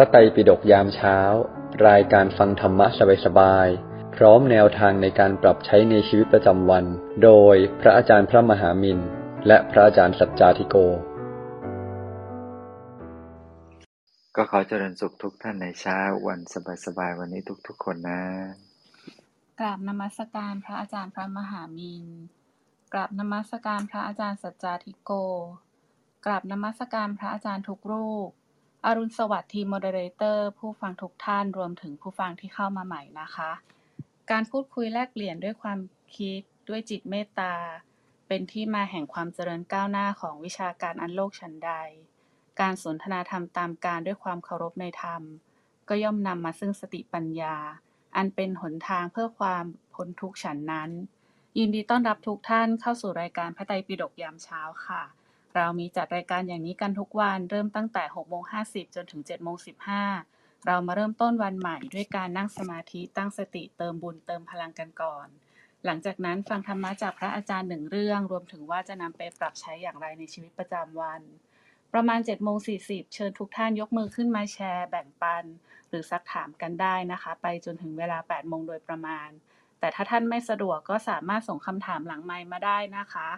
[0.00, 1.18] ระไตรปิฎกยามเช้า
[1.88, 2.86] รายการฟังธรรมะ
[3.26, 6.84] สบายๆ พร้อมแนวทางในการปรับใช้ในชีวิตประจำวัน
[7.24, 8.98] โดยพระอาจารย์พระมหามิน
[9.46, 10.76] และพระอาจารย์สัจจาธิโก
[14.36, 16.40] ก็ขอเจริญสุขทุกท่านในเช้าวัน
[16.86, 18.22] สบายๆ วันนี้ทุกๆ คนนะ
[19.60, 22.04] กราบนมัสการพระอาจารย์พระมหามิน
[22.92, 25.12] กราบนมัสการพระอาจารย์สัจจาธิโก
[26.26, 28.30] กราบนมัสการพระอาจารย์ทุกรูป
[28.86, 33.50] อรุณสวัสดิ์ทีม moderator ผู้ฟังทุกท่านรวมถึงผู้ฟังที่เข้ามาใหม่นะคะ
[34.30, 35.78] การพูดคุยแลกเปลี่ยนด้วยความ
[36.16, 37.54] คิดด้วยจิตเมตตา
[38.28, 41.72] เป็นที่มาแห่งความเจริญก้าวหน้าของวิชาการทางโลกฉันใด
[42.60, 45.22] การสนทนาธรรมตามกาลด้วยความเคารพในธรรม
[45.88, 47.56] ก็ย่อมนำมาซึ่งสติปัญญา
[48.16, 50.90] อันเป็นหนทางเพื่อความพ้นทุกข์ฉันนั้น
[51.58, 55.02] ยินดีต้อนรับทุกท่านเข้าสู่รายการพระไตรปิฎกยามเช้าค่ะ
[55.58, 59.56] เรามีจัดรายการอย่างนี้กันทุกวันเริ่มตั้งแต่6โมง50 จนถึง7โมง
[60.10, 65.26] 15 เรามาเริ่มต้นวันใหม่ด้วยการนั่งสมาธิตั้งสติเติมบุญเติมพลังกันก่อน
[65.84, 71.22] หลังจากนั้นฟังธรรมะจากพระอาจารย์หนึ่งเรื่อง รวมถึงว่าจะนำไปปรับใช้อย่างไรในชีวิตประจำวัน
[71.92, 75.44] ประมาณ7โมง40 เชิญทุกท่านยกมือขึ้นมาแชร์ แบ่งปัน
[75.88, 79.28] หรือซักถามกันได้นะคะ ไปจนถึงเวลา8โมงโดยประมาณ
[79.80, 83.28] แต่ถ้าท่านไม่สะดวกก็สามารถส่งคำถามหลังไมค์มาได้นะคะ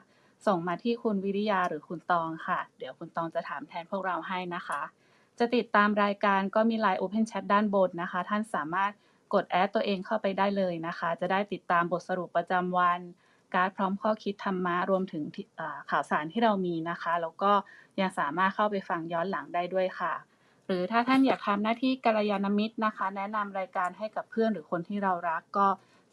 [0.46, 4.80] ส่งมาที่คุณวิริยาหรือคุณตองค่ะ เดี๋ยวคุณตองจะถามแทนพวกเราให้นะคะ
[5.38, 8.92] จะติดตามรายการก็มี Line Open Chat ด้านบนนะคะ ท่านสามารถ
[9.34, 13.00] กดแอดตัวเองเข้าไปได้เลยนะคะ จะได้ติดตามบทสรุปประจำวัน
[13.54, 15.24] การ์ดพร้อมข้อคิดธรรมะรวมถึง
[15.90, 17.52] ข่าวสารที่เรามีนะคะ แล้วก็
[18.00, 20.14] ยังสามารถเข้าไปฟังย้อนหลังได้ด้วยค่ะ
[20.66, 25.66] หรือถ้าท่านอยากทำหน้าที่กัลยาณมิตรนะคะ แนะนำรายการให้กับเพื่อนหรือคนที่เรารักก็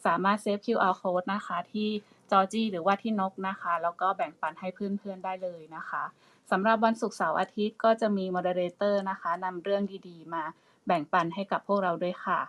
[0.05, 1.89] สามารถเซฟ QR code นะคะที่
[2.31, 6.03] จอจี้หรือว่าที่นกนะคะ แล้วก็แบ่งปันให้เพื่อนๆได้เลยนะคะ
[6.51, 10.43] สำหรับวันศุกร์เสาร์อาทิตย์ก็จะมี moderator นะคะนำเรื่องดีๆ มา
[10.87, 12.39] แบ่งปันให้กับพวกเราด้วยค่ะ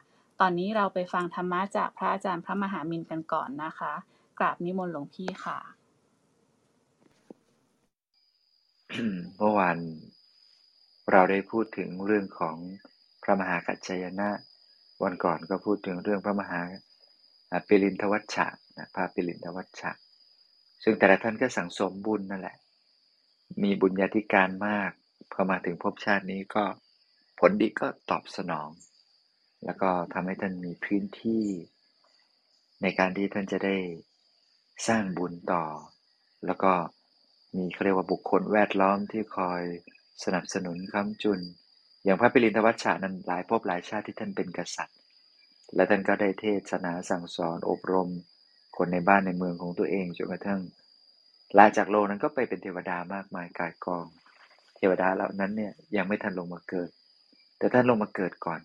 [0.41, 3.93] ตอนนี้เราไปฟังธรรมะจากพระอาจารย์พระมหามินกันก่อนนะคะ
[4.39, 5.59] กราบนิมนต์หลวงพี่ค่ะ
[9.37, 9.79] เมื่อวาน
[11.13, 12.57] เราได้พูดถึงเรื่องของ
[13.23, 14.31] พระมหากัจจายนะ
[15.03, 16.61] วันก่อนก็พูดถึงเรื่องพระมหา
[17.51, 18.47] อ่าปิรินทวัชชะ
[18.79, 19.93] นะพระปิรินทวัชชะ
[20.83, 22.57] ซึ่งแต่ละท่านก็สั่งสมบุญนั่นแหละ
[23.63, 24.91] มีบุญญาธิการมาก
[25.33, 26.65] พอมาถึงภพชาตินี้ก็
[27.39, 28.69] ผลดีก็ตอบสนอง
[29.65, 31.45] แล้วก็ทำให้ท่านมีพื้นที่
[32.83, 33.77] ในการที่ท่านจะได้
[34.89, 35.65] สร้างบุญต่อ
[36.47, 36.73] แล้วก็
[37.57, 39.63] มีเขาเรียกว่าบุคคลแวดล้อมที่คอย
[40.25, 41.41] สนับสนุนค้ำจุน
[42.05, 44.99] อย่างพระปิรินทวัชชานั้นหลายภพหลายชาติที่ท่านเป็นกษัตริย์
[45.75, 48.11] และท่านก็ได้เทศนาสั่งสอนอบรม
[48.79, 50.61] คนในบ้านในเมืองของตัวเองจนกระทั่ง
[51.59, 54.07] ลาจากโลกนั้นก็ไปเป็นเทวดามากมายกายกอง
[54.77, 56.91] เทวดาเหล่านั้นเนี่ยยังไม่ทันลงมาเกิด
[57.59, 58.61] แต่ท่านลงมาเกิดก่อน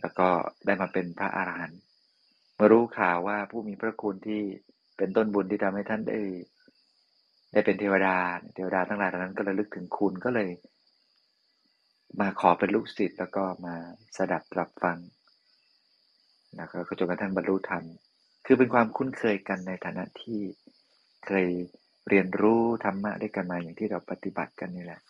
[0.00, 0.28] แล้วก็
[0.66, 1.80] ได้มาเป็นพระอาหารหันต์
[2.54, 4.42] เมื่อรู้ข่าวว่าผู้มีพระคุณที่
[4.96, 6.20] เป็นต้นบุญที่ทำให้ท่านได้
[7.52, 8.16] ได้เป็นเทวดา
[8.54, 10.50] เทวดาทั้งหลายเหล่านั้นก็ระลึกถึงคุณก็เลย
[12.20, 13.74] มาขอเป็นลูกศิษย์แล้วก็มา
[14.16, 14.98] สดับรับฟัง
[16.56, 17.84] แล้วก็จนกระทั่งบรรลุธรรม
[18.50, 20.40] คือเป็นความคุ้นเคยกันในฐานะที่
[21.26, 21.46] เคย
[22.08, 25.00] เรียนรู้ธรรมะด้วยกันมาอย่างที่เราปฏิบัติกันนี่แหละ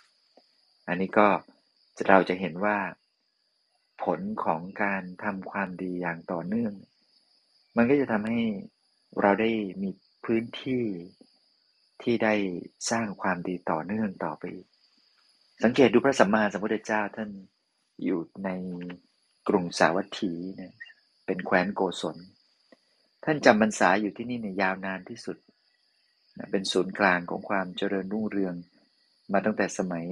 [0.88, 1.28] อันนี้ก็
[2.08, 2.78] เราจะเห็นว่า
[4.02, 6.72] ผลของการทำความดีอย่างต่อเนื่อง
[7.76, 8.40] มันก็จะทำให้
[9.20, 9.50] เราได้
[9.82, 9.90] มี
[10.24, 10.84] พื้นที่
[12.02, 12.34] ที่ได้
[12.90, 14.44] สร้างความดีต่อเนื่องต่อไป
[15.64, 17.30] สังเกตดูพระสัมมาสัมพุทธเจ้าท่าน
[18.04, 18.50] อยู่ใน
[19.48, 20.72] กรุงสาวัตถีเนี่ย
[21.26, 22.18] เป็นแคว้นโกศล
[23.24, 25.36] ท่านจำพรรษาอยู่ที่นี่เนี่ยยาวนานที่สุด
[26.50, 28.54] เป็นศูนย์กลางของความเจริญรุ่งเรือง
[29.32, 30.06] มาตั้งแต่สมัย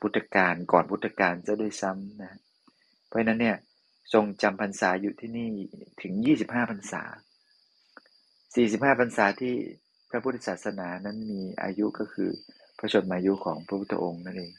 [0.00, 2.32] พุทธกาลก่อนพุทธกาลจะด้วยซ้ำนะ
[3.08, 3.56] เพราะนั้นเนี่ย
[4.12, 5.50] ทรงจำพรรษาอยู่ที่นี่
[6.02, 6.12] ถึง
[6.42, 7.02] 25พรรษา
[8.22, 9.54] 45พรรษาที่
[10.10, 12.30] พระพุทธศาสนานั้นมีอายุก็คือ
[12.78, 14.52] พระชนมายุของพระพุทธองค์นั่นเอง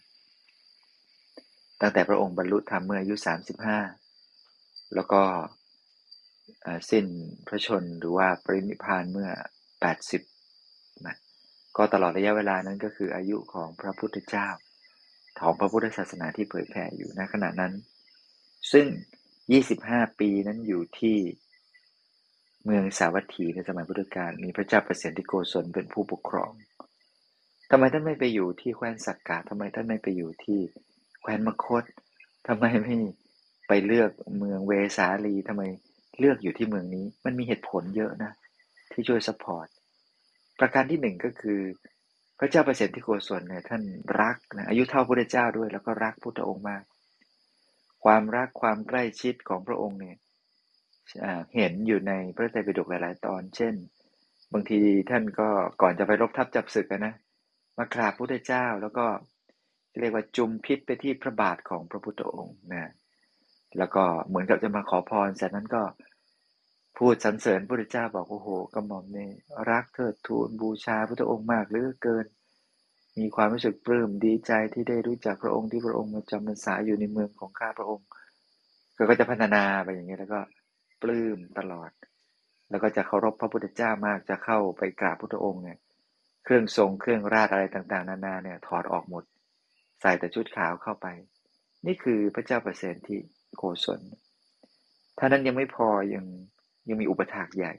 [1.82, 3.16] ตั้งแต่พระองค์บรรลุธรรมเมื่ออายุ
[4.26, 5.22] 35 แล้วก็
[6.92, 7.06] สิ้น
[7.48, 9.30] พระชนหรือว่าปรินิพานเมื่อ
[10.22, 11.16] 80นะ
[11.78, 14.48] ก็ตลอดระยะเวลานั้นก็คืออายุของพระพุทธเจ้า
[15.40, 17.74] ของพระพุทธศาสนาที่เผยแผ่อยู่ณขณะนั้น
[18.72, 18.88] ซึ่ง
[19.54, 21.18] 25 ปีนั้นอยู่ที่
[22.66, 26.52] เมืองสาวัตถีในสมัยพุทธกาลมีพระเจ้าประสนที่โกศลเป็นผู้ปกครอง
[27.72, 30.60] ทำไมท่านไม่ไปอยู่ที่แคว้นสักกะทำไมท่านไม่ไปอยู่ที่
[31.22, 31.84] แคว้นมคธ
[32.48, 32.96] ทำไมไม่
[33.68, 35.64] ไปเลือกเมืองเวสาลีทำไม
[36.20, 38.32] เลือกอยู่ที่เมืองนี้ มันมีเหตุผลเยอะนะ
[38.92, 39.68] ที่ช่วยสปอร์ต
[40.60, 41.62] ประการที่หนึ่งก็คือ
[42.40, 43.84] พระเจ้าประเสนที่โกศลเนี่ยท่าน
[44.22, 46.84] รักนะอายุเท่าพระเจ้าด้วย แล้วก็รักพุทธองค์มาก
[48.06, 50.18] ความรักความใกล้ชิดของพระองค์เนี่ย
[51.56, 53.74] เห็นอยู่ในพระไตรปิฎกหลาย ๆ ตอน เช่น
[54.54, 54.80] บางที
[55.10, 55.50] ท่านก็
[55.82, 57.14] ก่อนจะไปรบทัพจับศึกนะ
[57.78, 59.06] มากราบพระพุทธเจ้าแล้วก็
[60.00, 62.92] เรียกว่าจุมพิษไปที่พระบาทของพระพุทธองค์นะ
[63.78, 65.84] แล้วก็เหมือนกับจะมาขอพรจากนั้นก็
[66.98, 69.30] พูดสรรเสริญพระพุทธเจ้าบอกโอ้โหกระหม่อมนี่
[69.70, 72.26] รักเทิดทูนบูชาพระองค์มากเหลือเกิน
[73.20, 78.08] มีความรู้สึกปลื้มดีใจที่ได้รู้จักพระองค์ที่พระองค์มาจำพรรษาอยู่ในเมืองของข้าพระองค์
[79.10, 80.40] ก็จะพัฒนาไปอย่างนี้แล้วก็
[81.02, 81.92] ปลื้มตลอด
[82.70, 85.78] แล้วก็จะเคารพพระพุทธเจ้ามากจะเข้าไปกราบพระองค์เนี่ย
[86.44, 89.24] เครื่องทรงเครื่องราชอะไรต่างๆ นานาเนี่ยถอดออกหมด
[90.02, 91.08] ใส่แต่ชุดขาวเข้าไป
[91.86, 93.20] นี่คือพระเจ้าประเสนที่
[93.58, 94.02] โกศล
[95.18, 96.26] ท่านั้นยังไม่พอยัง
[96.90, 97.74] ยังมีอุปถากใหญ่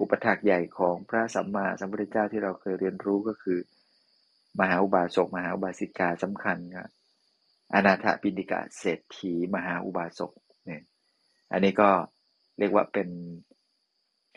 [0.00, 3.58] อุปถากใหญ่ของพระสัมมาสัมพุทธเจ้าที่เราเคยเรียนรู้ก็คือ
[4.60, 6.88] มหาอุบาสกมหาอุบาสิกาสำคัญครับ
[7.74, 10.32] อนาถปิณิกาเศรษฐีมหาอุบาสก
[10.66, 10.82] เนี่ย
[11.52, 11.90] อันนี้ก็
[12.58, 13.08] เรียกว่าเป็น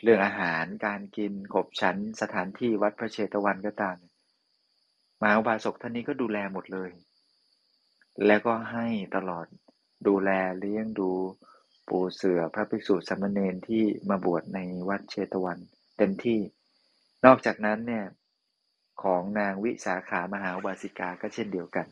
[0.02, 3.96] เรื่องอาหารการกินขบฉันสถานที่วัดพระเชตวันก็ตาม
[5.20, 6.90] มหาอุบาสกท่านนี้ก็ดูแลหมดเลย
[8.26, 8.86] แล้วก็ให้
[9.16, 9.46] ตลอด
[10.06, 10.30] ดูแล
[10.60, 11.10] เลี้ยงดู
[11.88, 14.58] ปูเสือพระภิกษุสามเณรที่มาบวชใน
[14.88, 15.58] วัดเชตวัน
[15.98, 16.40] เต็มที่
[17.26, 18.04] นอกจากนั้นเนี่ย
[19.02, 21.86] ของนางวิสาขามหาบาสิกาก็เช่นเดียวกัน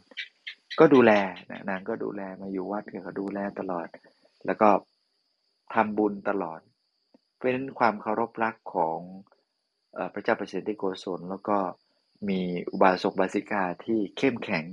[0.79, 1.13] ก็ดูแล
[1.51, 3.89] นะนางก็ดูแลมาอยู่วัดก็ดูแลตลอด
[4.47, 4.71] แล้วก็
[5.75, 6.61] ทำบุญตลอด
[7.35, 9.01] เพราะฉะนั้นความเคารพรักของ
[10.13, 11.59] พระเจ้าประเสริฐโกศลแล้วก็
[12.29, 14.65] มีอุบาสกอุบาสิกาที่เข้มแข็ง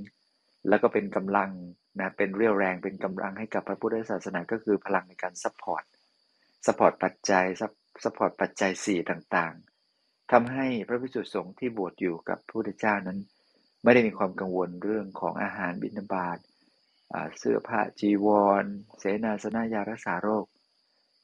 [0.67, 1.51] แล้วก็เป็นกำลัง
[1.99, 5.83] นะเป็นเรี่ยวแรงเป็นกำลังให้กับพระพุทธศาสนาก็คือพลังในการ support
[6.65, 7.45] support ปัจจัย
[8.03, 13.19] support ปัจจัยสี่ต่างๆทำให้พระภิกษุสงฆ์ที่บวชอยู่กับพระพุทธเจ้านั้น
[13.83, 16.37] ไม่ได้มีความกังวลเรื่องของอาหารบิณฑบาต
[17.37, 18.27] เสื้อผ้าจีว
[18.63, 18.65] ร
[18.99, 20.45] เสนาสนะยารักษาโรค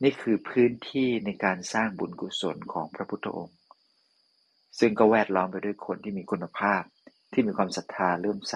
[0.03, 3.57] นี่คือพื้นที่ในการสร้างบุญกุศลของพระพุทธองค์
[4.79, 6.81] ซึ่งก็แวดล้อมไปด้วยคนที่มีคุณภาพ
[7.33, 8.55] ที่มีความศรัทธาเลื่อมใส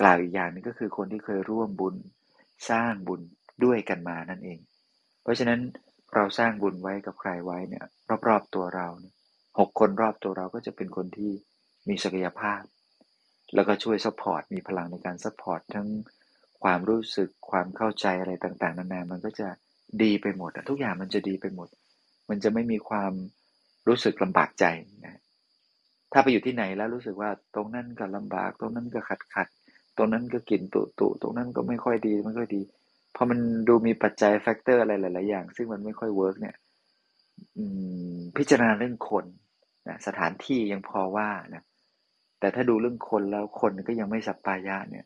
[0.00, 1.96] กล่าวอีกอย่างนึงก็คือคนที่เคยร่วมบุญ
[2.70, 3.20] สร้างบุญ
[3.64, 4.58] ด้วยกันมานั่นเอง
[5.22, 5.60] เพราะฉะนั้น
[6.14, 7.84] เราสร้างบุญไว้กับใครไว้เนี่ย
[8.28, 8.88] รอบๆตัวเรา
[9.58, 11.32] หกคนรอบตัวเราก็จะเป็นคนที่
[11.88, 12.62] มีศักยภาพ
[13.54, 15.88] แล้วก็ช่วย support มีพลังในการ support ทั้ง
[16.62, 19.48] ความรู้สึกความเข้าใจอะไรต่างๆ นานา มันก็จะ
[20.02, 21.68] ดีไปหมดทุกอย่างมันจะดีไปหมด
[22.30, 23.12] มันจะไม่มีความ
[23.88, 24.64] รู้สึกลำบากใจ
[25.06, 25.20] นะ
[26.12, 29.48] ถ้าไปอยู่ที่ไหนแล้วรู้สึกว่าตรงนั้นก็ลำบากตรงนั้นก็ขัดขัด
[29.98, 32.62] ตรงนั้นก็กลิ่นตุตุตรงนั้นก็ไม่ค่อยดีไม่ค่อยดี
[33.16, 36.56] พอมันดูมีปัจจัย factor อะไรหลาย ๆ อย่าง ซึ่งมันไม่ค่อย work เนี่ย
[38.36, 39.24] พิจารณาเรื่องคน
[39.88, 41.62] นะสถานที่ยังพอว่านะ
[42.40, 45.04] แต่ถ้าดูเรื่องคนแล้วคนก็ยังไม่สัปปายะเนี่ย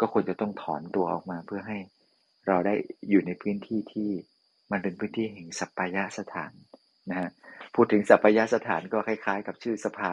[0.00, 1.78] ก็ควรจะต้องถอนตัวออกมาเพื่อให้
[2.46, 2.74] เราได้
[3.10, 4.10] อยู่ในพื้นที่ที่
[4.70, 6.52] มันเป็นพื้นที่แห่งสัปปายะสถาน
[7.10, 7.28] นะฮะ
[7.74, 10.12] พูดถึงสัปปายะสถานก็คล้าย ๆ กับชื่อสภา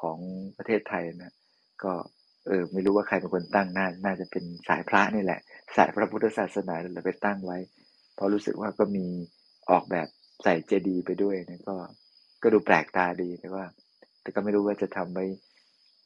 [0.00, 0.18] ของ
[0.56, 1.34] ประเทศไทยนะ
[1.84, 1.92] ก็
[2.46, 5.40] เออไม่รู้ว่าใครเป็นคนตั้งน่าน่าจะเป็นสายพระนี่แหละ
[5.76, 7.58] สายพระพุทธศาสนาเราไปตั้งไว้
[8.14, 9.06] เพราะรู้สึกว่าก็มี
[9.70, 10.08] ออกแบบ
[10.42, 11.76] ใส่เจดีย์ไปด้วยนะก็
[12.42, 13.64] ก็ดูแปลกตาดีแต่ว่า
[14.22, 15.24] แต่ก็ไม่รู้ว่าจะทำไว้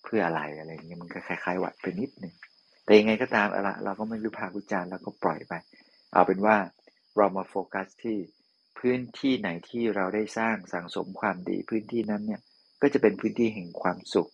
[0.05, 2.35] เพื่ออะไรอะไรเงี้ยมันก็คล้ายๆวัดไปนิดหนึ่ง
[2.85, 5.55] แต่ยังไงก็ตามอะละเราก็ไม่รู้พาวิจารณ์แล้วก็ปล่อยไป
[6.13, 6.57] เอาเป็นว่า
[7.17, 8.19] เรามาโฟกัสที่
[8.79, 12.41] พื้นที่ไหนที่เราได้สร้างสังสมความดี พื้นที่นั้นเนี่ย
[12.83, 14.31] ก็จะเป็นพื้นที่แห่งความสุข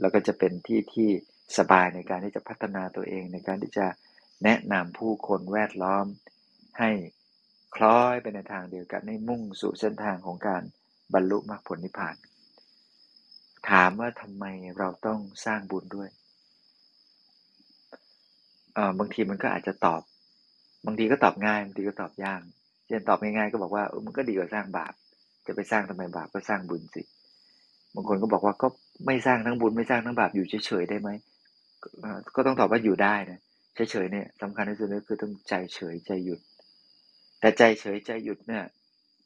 [0.00, 1.10] แล้วก็จะเป็นที่ที่
[1.58, 3.86] สบายในการที่จะพัฒนาตัวเอง ในการที่จะ
[4.44, 6.06] แนะนำผู้คนแวดล้อม
[6.78, 6.90] ให้
[7.76, 10.62] คล้อยไปในทางเดียวกันให้มุ่งสู่เส้นทางของการ
[11.14, 12.16] บรรลุมรรคผลนิพพาน
[13.70, 14.44] ถามว่าทำไม
[14.78, 16.08] เราต้องสร้างบุญด้วย
[18.98, 20.02] บางทีมันก็อาจจะตอบ
[20.86, 22.40] บางทีก็ตอบง่ายบางทีก็ตอบยาก
[22.86, 24.92] เช่นตอบง่ายๆก็บอกว่ามันก็ดีกว่าสร้างบาป
[25.46, 27.02] จะไปสร้างทำไมบาปก็สร้างบุญสิ
[27.94, 28.68] บางคนก็บอกว่าก็
[29.06, 31.10] ไม่สร้างทั้งบุญไม่สร้างทั้งบาปอยู่เฉยๆได้ไหม
[32.34, 33.40] ก็ต้องตอบว่าอยู่ได้นะ
[33.90, 36.40] เฉยๆเนี่ยสำคัญที่สุดก็คือต้องใจเฉยใจหยุด
[37.40, 38.64] แต่ใจเฉยใจหยุดเนี่ย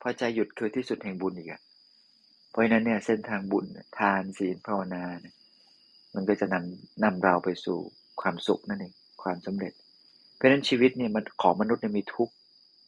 [0.00, 1.60] พอใจหยุดคือที่สุดแห่งบุญอีกอะ
[2.50, 3.66] เพราะฉะนั้นเนี่ยเส้นทางบุญ
[3.98, 5.34] ทานศีลภาวนาเนี่ย
[6.14, 7.78] มันก็จะนำนำเราไปสู่
[8.20, 9.72] ความสุขนั่นเองความสำเร็จ
[10.34, 12.34] เพราะฉะนั้นชีวิตเนี่ยมันของมนุษย์เนี่ยมีทุกข์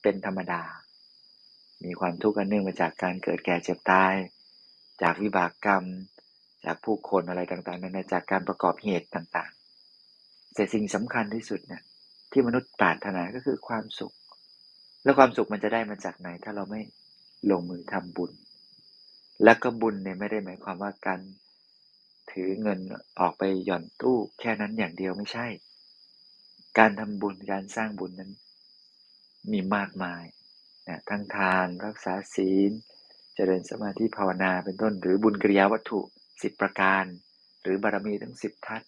[0.02, 0.62] เป็นธรรมดา
[1.84, 4.14] มีความทุกข์กันเนื่องมาจากการเกิดแก่เจ็บตาย
[5.02, 5.84] จากวิบากกรรม
[6.64, 9.50] จากผู้คนอะไรต่างๆนั้นจากการประกอบเหตุต่าง
[10.55, 11.83] แต่สิ่งสำคัญที่สุดเนี่ย
[12.33, 14.14] ที่มนุษย์ปรารถนาก็คือความสุข
[15.02, 16.81] แล้วความสุขมันจะได้มาจากไหน ถ้าเราไม่
[17.50, 18.33] ลงมือทำบุญ
[19.45, 21.21] แล้วก็บุญเนี่ยไม่ได้หมายความว่าการ
[22.33, 22.81] ถือเงิน
[23.21, 25.47] ออกไปหย่อนตู้แค่นั้นอย่างเดียวไม่ใช่
[26.78, 28.33] การทำบุญการสร้างบุญนั้น
[29.52, 30.25] มีมากมาย
[30.88, 32.71] นะทั้งทานรักษาศีล
[33.35, 36.00] เจริญสมาธิภาวนาเป็นต้นหรือบุญกิริยาวัตถุ
[36.43, 37.05] สิบประการ
[37.62, 38.83] หรือบารมีทั้งสิบทัศ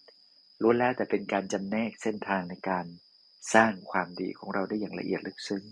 [0.61, 2.85] ล้วนแล้วแต่เป็นการจำแนกเส้นทางในการ
[3.53, 5.63] สร้างความดีของเราได้อย่างละเอียดลึกซึ้ง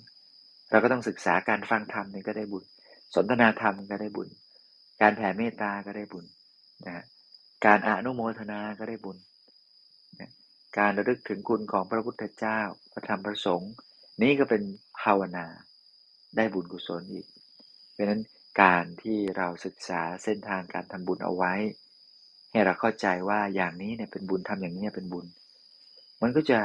[0.69, 2.63] เราก็ต้องศึกษาการฟังธรรมนี่ก็ได้บุญ
[3.15, 4.29] สนทนาธรรมก็ได้บุญ
[5.01, 6.25] การแผ่เมตตาก็ได้บุญ
[6.87, 7.03] นะ
[7.65, 9.17] การอนุโมทนาก็ได้บุญ
[10.19, 10.29] นะ
[10.77, 12.59] การระลึกถึงคุณของพระพุทธเจ้า
[12.91, 13.71] พระธรรมพระสงฆ์
[14.21, 14.63] นี่ก็เป็น
[15.01, 15.45] ภาวนา
[16.35, 17.27] ได้บุญกุศลอีก
[17.93, 18.21] เพราะนั้น
[18.61, 21.53] การที่เราศึกษาเส้นทางการทำบุญเอาไว้
[22.51, 25.25] ให้เราเข้าใจว่าอย่างนี้เนี่ยเป็นบุญทำอย่างนี้เป็นบุญ
[26.21, 26.59] มันก็จะ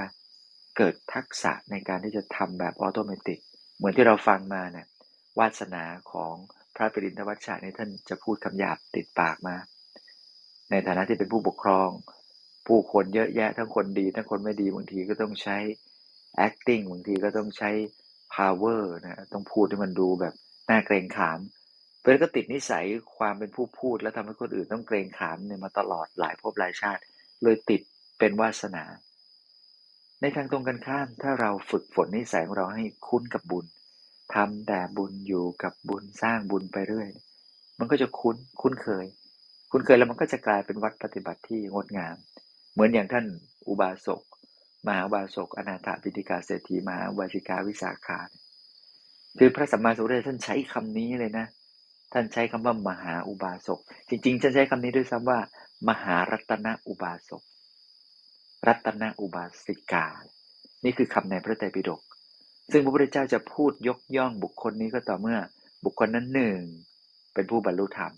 [0.77, 3.39] เกิดทักษะในการที่จะทำแบบออโตเมติก
[3.77, 4.87] เหมือนที่เราฟังมาเนี่ย
[5.39, 6.35] วาสนาของ
[6.77, 9.57] พระปรินทวัชชาในท่านจะพูดคำหยาบติดปากมา
[10.71, 11.91] ในฐานะที่เป็นผู้ปกครอง
[12.67, 15.57] ผู้คนเยอะแยะทั้งคนดี ทั้งคนไม่ดีบางทีก็ต้องใช้
[16.47, 17.71] acting บางทีก็ต้องใช้
[18.35, 20.35] power นะต้องพูดให้มันดูแบบ
[20.71, 21.39] น่าเกรงขาม
[22.05, 22.85] เพื่อนก็ติดนิสัย
[23.19, 27.03] ความเป็นผู้พูด แล้วทำให้คนอื่นต้องเกรงขามเนี่ยมาตลอดหลายภพหลายชาติ
[27.43, 27.81] เลยติด
[28.19, 28.85] เป็นวาสนา
[30.21, 33.67] ในทางตรงกันข้าม ถ้าเราฝึกฝนนิสัยของเราให้คุ้นกับบุญ
[34.35, 37.11] ทำแต่บุญอยู่กับบุญสร้างบุญไปเรื่อย
[37.79, 39.07] มันก็จะคุ้นคุ้นเคย
[39.71, 42.17] คุ้นเคยแล้วมันก็จะกลายเป็นวัดปฏิบัติที่งดงาม
[42.73, 43.27] เหมือนอย่างท่าน
[43.69, 44.23] อุบาสก
[44.87, 48.21] มหาอุบาสกอนาถาปิฎกาเศรษฐีมหาวาชิกาวิสาขา
[49.39, 51.47] คือพระสัมมาสัมพุทธเจ้าท่านใช้คำนี้เลยนะ
[52.13, 55.39] ท่านใช้คำว่ามหาอุบาสก จริงๆท่านใช้คำนี้ด้วยซ้ำว่า
[55.89, 57.43] มหารัตนอุบาสก
[58.67, 60.07] รัตนอุบาสิกา
[60.85, 62.01] นี่คือคำในพระไตรปิฎก
[62.73, 65.39] ซึ่งพระพุทธเจ้าจะพูดยกย่องบุคคลนี้ก็ต่อเมื่อ
[65.85, 66.61] บุคคลนั้นหนึ่ง
[67.35, 68.13] เป็นผู้บรรลุธรรม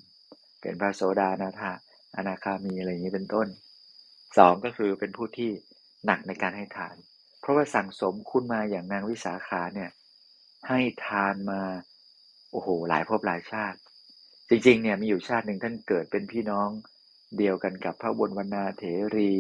[0.61, 1.73] เป็นพระโสดานาถา
[2.17, 3.49] อนาคามีอะไรอย่างนี้เป็นต้น
[4.39, 5.51] สองก็คือเป็นผู้ที่
[6.07, 6.97] หนักในการให้ทาน
[7.41, 9.91] เพราะว่าสั่งสมคุณมาอย่างนางวิสาขาเนี่ย
[10.69, 11.61] ให้ทานมา
[12.57, 13.79] อ้โหหลายภพหลายชาติ
[14.49, 16.69] จริง ๆ เนี่ยมีอยู่ชาติหนึ่งท่านเกิดเป็นพี่น้อง
[17.39, 18.83] เดียวกันกับพระบนวนาเถ
[19.17, 19.33] รี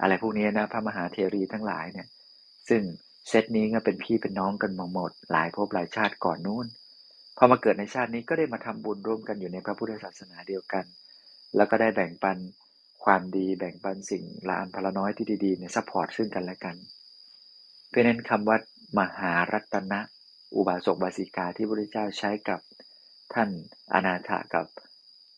[0.00, 2.06] อะไรพวกนี้นะพระมหาเถรีทั้งหลายเนี่ย
[2.68, 2.82] ซึ่ง
[3.28, 6.66] เซตนี้ก็เป็นพี่เป็นน้องกันมาหมด หลายภพหลายชาติก่อนนู้น
[7.36, 10.84] พอมาเกิดในชาตินี้ก็ได้มาทำบุญร่วมกันอยู่ในพระพุทธศาสนาเดียวกัน
[11.56, 12.38] แล้วก็ได้แบ่งปัน
[13.04, 16.76] ความดีแบ่งปันสิ่งละอันพันละน้อยที่ดีๆเนี่ย support ซึ่งกันและกัน
[17.88, 18.56] เพราะนั้นคำว่า
[18.98, 20.00] มหารัตนะ
[20.56, 22.60] อุบาสกอุบาสิกาที่พระพุทธเจ้าใช้กับ
[23.34, 23.48] ท่าน
[23.92, 24.66] อนาถากับ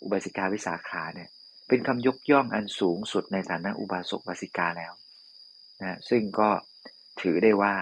[0.02, 1.28] อุบาสิกาวิสาขาเนี่ย
[1.68, 4.92] เป็นคำยกย่องอันสูงสุดในฐานะอุบาสกอุบาสิกาแล้ว
[5.83, 6.50] นะซึ่งก็
[7.21, 7.75] ถือได้ว่า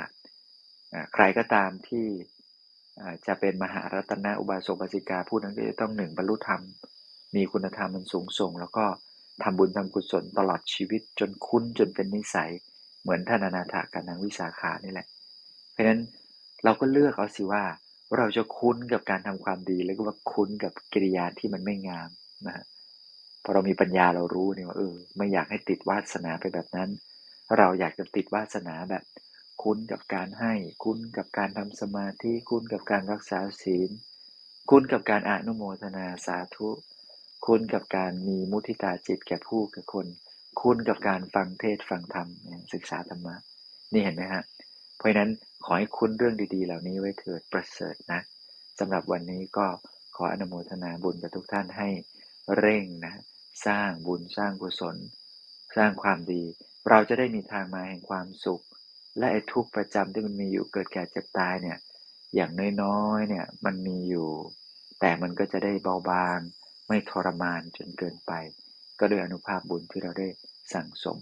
[1.15, 2.07] ใครก็ตามที่
[3.27, 6.62] จะเป็นมหารัตนะอุบาสกบาสิกาผู้นั้นก็จะต้องหนึ่งบรรลุธรรม
[7.35, 8.85] มีคุณธรรมมันสูงส่ง แล้วก็
[9.43, 12.51] ทำบุญทำกุศลตลอดชีวิตจนคุ้นจนเป็นนิสัย
[13.03, 15.07] เหมือนท่านอนาถากับนางวิสาขานี่แหละ
[15.73, 16.01] เพราะฉะนั้น
[16.64, 17.64] เราก็เลือกเอาสิว่า
[18.16, 22.11] เราจะคุ้นกับการทำความดี แล้วก็ว่าคุ้นกับกิริยาที่มันไม่งาม
[22.47, 22.64] นะ
[23.45, 26.90] พอเรามีปัญญาเรารู้เนี่ยว่าเออไม่อยากให้ติดวาสนาไปแบบนั้น
[27.59, 29.04] เราอยากจะติดวาสนาแบบ
[29.62, 30.54] คุ้นกับการให้
[30.85, 33.90] คุ้นกับการทำสมาธิคุ้นกับการรักษาศีล
[34.71, 36.69] คุ้นกับการอนุโมทนาสาธุ
[37.47, 40.07] คุ้นกับการมีมุทิตาจิตแก่ผู้กับคน
[40.61, 42.28] คุ้นกับการฟังเทศฟังธรรม
[42.73, 43.37] ศึกษาธรรมะ
[43.92, 44.42] นี่เห็นไหมฮะ
[45.02, 45.32] เพราะนั้น
[45.64, 48.21] ขอให้คุ้นเรื่องดีๆ เหล่านี้ไว้เถิดประเสริฐนะ
[48.78, 49.66] สำหรับวันนี้ก็
[50.16, 51.88] ขออนุโมทนาบุญกับทุกท่านให้
[52.56, 53.14] เร่งนะ
[53.66, 54.97] สร้างบุญสร้างกุศล
[55.76, 56.42] สร้างความดี
[56.88, 58.64] เราจะได้มีทางมาแห่งความสุข
[59.18, 61.78] และไอ้ทุกประจำที่มันมีอยู่เกิดแก่เจ็บตายเนี่ย
[62.35, 64.28] อย่างน้อยๆเนี่ยมันมีอยู่
[65.00, 66.38] แต่มันก็จะได้เบาบาง
[66.88, 68.32] ไม่ทรมานจนเกินไป
[68.99, 70.28] ก็ด้วยอนุภาพบุญที่เราได้
[70.73, 71.18] สั่งสม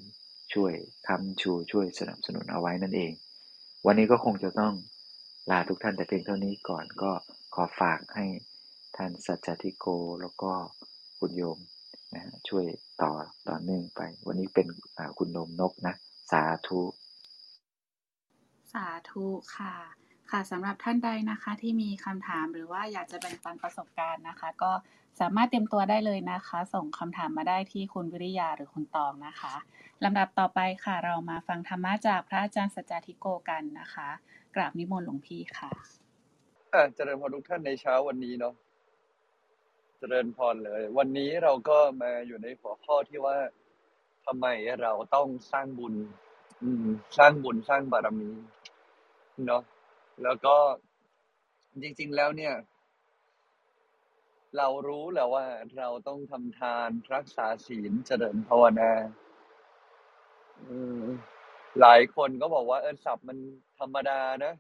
[0.55, 0.75] ช่วย
[1.09, 3.13] คำชูช่วยสนับสนุนเอาไว้นั่นเอง
[3.87, 4.75] วันนี้ก็คงจะต้อง
[5.51, 7.13] ลาทุกท่านแต่เพียงเท่านี้ก่อนก็
[7.55, 8.27] ขอฝากให้
[8.97, 9.87] ท่านสัจจทิโก
[10.21, 10.53] แล้วก็
[11.19, 11.59] คุณโยม
[12.15, 12.67] นะช่วย
[13.03, 13.13] ต่อ
[13.49, 14.67] ต่อเนื่องไป วันนี้เป็น
[15.19, 15.95] คุณโนมนกนะ
[16.33, 16.81] สาธุ
[18.73, 19.75] สาธุค่ะ
[20.31, 24.73] ค่ะสำหรับท่านใดนะคะที่มีคำถามหรือว่าอยากจะแบ่งปันประสบการณ์นะคะ ก็
[25.21, 29.55] สามารถเตรียมตัวได้เลยนะคะ ส่งคำถามมาได้ที่คุณวิริยาหรือคุณตองนะคะ
[30.05, 34.09] ลำดับต่อไปค่ะ เรามาฟังธรรมะจากพระอาจารย์สัจจทิโกกันนะคะ
[34.55, 35.71] กราบนิมนต์หลวงพี่ค่ะ
[36.95, 38.55] เจริญพรทุกท่านในเช้าวันนี้เนาะ
[39.99, 43.37] เจริญพรเลย วันนี้เราก็มาอยู่ในหัวข้อที่ว่า
[44.27, 44.47] ทำไม
[44.83, 45.95] เราต้องสร้างบุญ
[47.19, 48.31] สร้างบุญสร้างบารมี
[49.47, 49.63] เนาะ
[50.23, 50.57] แล้วก็
[51.83, 52.55] จริง ๆ แล้วเนี่ย
[54.59, 55.47] เรารู้แล้วว่า
[55.79, 58.93] เราต้องทำทานรักษาศีลเจริญภาวนา
[61.81, 63.39] หลายคนก็บอกว่าเออศัพท์มัน
[63.81, 64.55] ธรรมดานะ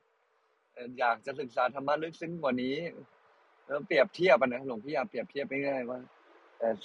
[0.76, 2.76] อออยากจะศึกษาธรรมะลึกซึ้งกว่านี้
[3.66, 6.00] แล้วเปรียบเทียบนะหลวงพี่อยากเปรียบเทียบง่ายๆว่า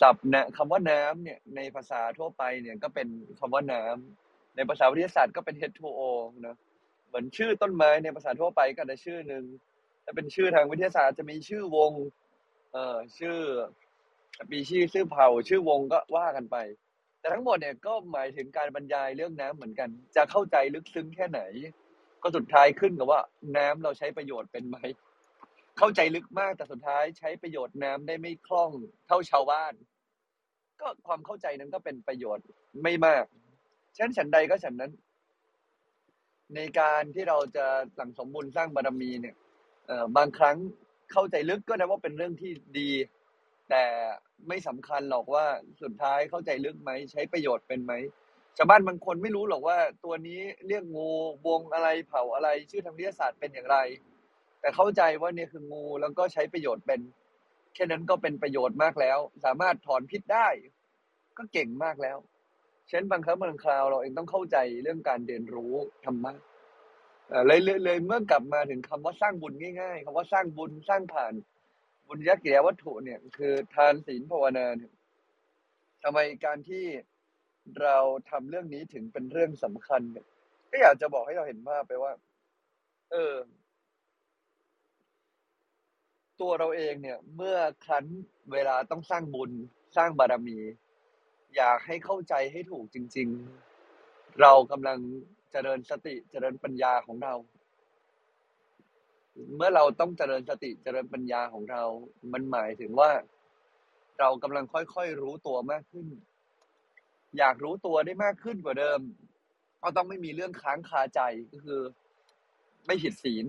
[0.02, 3.08] ศัพท์นะคำว่าน้ำเนี่ย ในภาษาทั่วไปเนี่ยก็เป็น
[3.40, 6.02] คำว่าน้ำในภาษาวิทยาศาสตร์ก็เป็น H2O
[6.42, 9.44] เนอะเมือนชื่อต้นไม้ในภาษาทั่วไปก็จะชื่อหนึ่ง
[10.06, 11.92] ถ้าเป็นชื่อทางวิทยาศาสตร์จะมีชื่อวง
[12.72, 13.40] เอ่อชื่อ
[14.50, 16.58] ปีชีชื่อเผ่า ชื่อวงก็ว่ากันไป
[17.20, 21.42] แต่ทั้งหมดเนี่ยก็หมายถึงการบรรยายเรื่องน้ำเหมือนกัน จะเข้าใจลึกซึ้งแค่ไหน
[22.22, 23.22] ก็สุดท้ายขึ้นกับว่า
[23.58, 24.78] น้ำเราใช้ประโยชน์เป็นไหม
[25.78, 28.72] เข้าใจลึกมากแต่สุดท้ายใช้ประโยชน์น้ำได้ไม่คล่อง
[29.08, 29.74] เท่าชาวบ้าน
[30.82, 32.46] ก็ความเข้าใจนั้นก็เป็นประโยชน์
[32.84, 33.26] ไม่มาก
[33.96, 34.92] ฉะนั้นฉันใดก็ฉันนั้น
[36.56, 37.66] ในการที่เราจะ
[37.98, 39.36] สั่งสมบุญสร้างบารมีเนี่ย
[39.88, 40.58] เอ่อบางครั้ง
[41.12, 42.92] เข้าใจลึกก็ได้ว่าเป็นเรื่องที่ดี
[43.70, 43.84] แต่
[44.48, 45.46] ไม่สำคัญหรอกว่า
[45.82, 47.94] สุดท้ายเข้าใจลึกไหมใช้ประโยชน์เป็นไหม
[48.58, 51.10] ชาวบ้านบางคนไม่รู้หรอกว่าตัวนี้เรียกงู
[51.48, 53.78] วงอะไรเผาอะไร ชื่อทางวิทยาศาสตร์เป็นอย่างไร
[54.62, 57.02] แต่เข้าใจว่าเนี่ยคืองูแล้วก็ใช้ประโยชน์เป็น
[57.74, 60.48] แค่นั้นก็เป็นประโยชน์มากแล้ว สามารถถอนพิษได้
[61.38, 62.18] ก็เก่งมากแล้ว
[62.90, 65.74] เช่นบางครั้งบางคราวเราเองต้องเข้าใจเรื่องการเรียนรู้
[66.06, 66.34] ธรรมะ
[67.30, 71.34] เอ่อเลยเลยเลยเมื่อกลับมาถึงคำว่าสร้างบุญง่ายๆคำว่าสร้างบุญสร้างผ่าน
[72.08, 74.92] บุญญกิริยวัตถุเนี่ย คือทานศีลภาวนาเนี่ย
[76.04, 76.86] ทำไมการที่
[77.82, 77.98] เรา
[78.30, 80.26] ทำเรื่องนี้ถึงเป็นเรื่องสำคัญเนี่ย
[80.72, 82.14] ก็อยากจะบอกให้เราเห็นภาพไปว่า
[83.12, 83.34] เออ
[86.42, 88.06] ตัวเราเองเนี่ย เมื่อครั้น
[88.52, 89.52] เวลาต้องสร้างบุญ
[89.98, 90.58] สร้างบารมี
[91.58, 93.28] อยากให้เข้าใจให้ถูกจริง
[93.84, 94.98] ๆ เรากำลัง
[95.52, 97.34] เจริญสติเจริญปัญญาของเรา
[99.56, 101.84] เมื่อเราต้องเจริญสติเจริญปัญญาของเรา
[102.34, 103.12] มันหมายถึงว่า
[104.20, 106.08] เรากำลังค่อยๆรู้ตัวมากขึ้น
[107.38, 109.00] อยากรู้ตัวได้มากขึ้นกว่าเดิม
[109.82, 111.82] ก็ต้องไม่มีเรื่องค้างคาใจก็คือ
[112.86, 113.46] ไม่ผิดศีล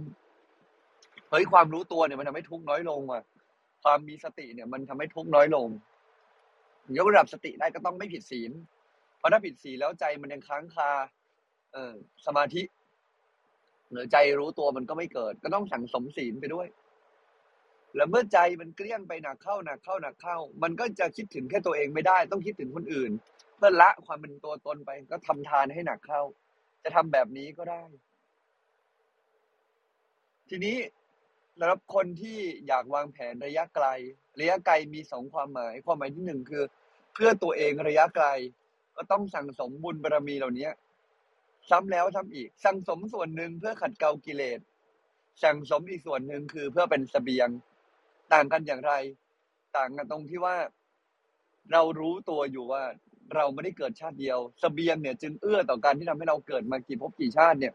[1.31, 3.23] เฮ้ยความรู้ตัวเนี่ยมันทำให้ทุกข์น้อยลงอะ
[3.85, 5.69] ความมีสติเนี่ย มันทำให้ทุกข์น้อยลง
[6.99, 8.53] ยกระดับสติได้ก็ต้องไม่ผิดศีล
[9.19, 10.91] เพราะถ้าผิดศีลแล้วใจมันยังค้างคา
[11.73, 11.95] เออ
[12.27, 12.63] สมาธิ
[13.91, 16.67] หรือใจรู้ตัวมันก็ไม่เกิด ก็ต้องสั่งสมศีลไปด้วย
[17.97, 23.11] แล้วเมื่อใจมันเกลี้ยงไปหนักเข้าหนักเข้าหนักเข้า มันก็จะคิดถึงแค่ตัวเองไม่ได้ ต้องคิดถึงคนอื่น
[23.57, 26.23] เพื่อละความเป็นตัวตนไป ก็ทำทานให้หนักเข้า
[26.83, 27.83] จะทำแบบนี้ก็ได้
[30.49, 30.77] ทีนี้
[31.59, 33.87] สำหรับคนที่อยากวางแผนระยะไกล
[34.41, 36.65] ระยะไกลมีสองความหมาย ความหมายที่หนึ่งคือ
[37.15, 38.27] เพื่อตัวเองระยะไกล
[38.97, 40.69] ก็ต้องสั่งสมบุญบารมีเหล่านี้
[41.71, 44.61] ซ้ำแล้วซ้ำอีก สั่งสมส่วนหนึ่งเพื่อขัดเกลากิเลส
[45.45, 47.49] สั่งสมอีกส่วนหนึ่งคือเพื่อเป็นสเสบียง
[48.33, 48.93] ต่างกันอย่างไร
[49.77, 50.57] ต่างกันตรงที่ว่า
[51.73, 52.83] เรารู้ตัวอยู่ว่า
[53.35, 57.75] เราไม่ได้เกิดชาติเดียวสเสบียงเนี่ย จึงเอื้อต่อการที่ทำให้เราเกิดมากี่ภพกี่ชาติเนี่ย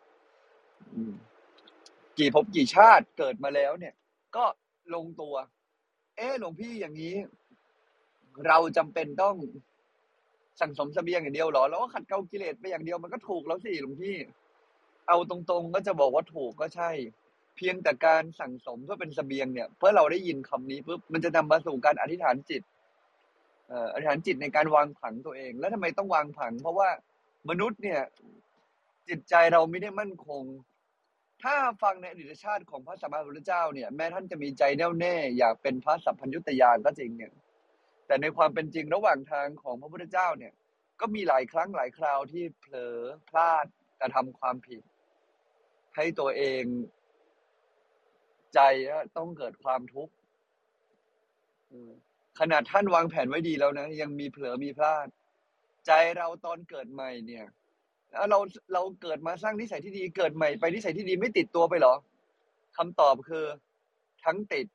[2.19, 3.93] กี่ภพกี่ชาติเกิดมาแล้วเนี่ย
[4.35, 4.45] ก็
[4.95, 5.35] ลงตัว
[6.21, 7.15] อ๊ะหลวงพี่อย่างนี้
[8.47, 9.35] เราจำเป็นต้อง
[10.61, 14.17] สั่งสมสเสบียงอย่างเดียวหรอ แล้วก็ขัดเกลากิเลสไปอย่างเดียวมันก็ถูกแล้วสิหลวงพี่
[15.07, 16.89] เอาตรงๆก็จะบอกว่าถูกก็ใช่
[17.57, 22.61] เพียงแต่การสั่งสมเพื่อเป็นสเสบียงเนี่ย เพื่อเราได้ยินคำนี้ปุ๊บมันจะนำมาสู่การอธิษฐานจิต
[23.67, 26.89] เอ่ออธิษฐานจิตในการวางผังตัวเอง แล้วทำไมต้องวางผัง เพราะว่า
[27.49, 28.01] มนุษย์เนี่ย
[29.09, 30.43] จิตใจเราไม่ได้มั่นคง
[31.43, 37.33] ถ้าฟังในอดีตชาติของพระสัมมาสัมพุทธเจ้าเนี่ยแม้ท่านจะมีใจแน่วแน่อยากเป็นพระสัพพัญญุตยานก็จริงเนี่ย
[38.07, 40.53] แต่ในความเป็นจริงระหว่างทางของพระพุทธเจ้าเนี่ย
[40.99, 42.97] ก็มีหลายครั้งหลายคราวที่เผลอ
[43.29, 43.65] พลาด
[43.99, 44.81] กระทำความผิด
[45.95, 46.63] ให้ตัวเอง
[48.53, 48.59] ใจ
[49.17, 50.13] ต้องเกิดความทุกข์
[52.39, 55.07] ขนาดท่านวางแผนไว้ดีแล้วนะ ยังมีเผลอมีพลาด
[55.87, 57.45] ใจเราตอนเกิดใหม่เนี่ย
[58.29, 58.39] เรา
[58.73, 61.95] เราเกิดมาสร้างนิสัยที่ดี เกิดใหม่ไปนิสัยที่ดีไม่ติดตัวไปหรอ
[62.77, 63.45] คำตอบคือ
[64.25, 64.67] ทั้งติด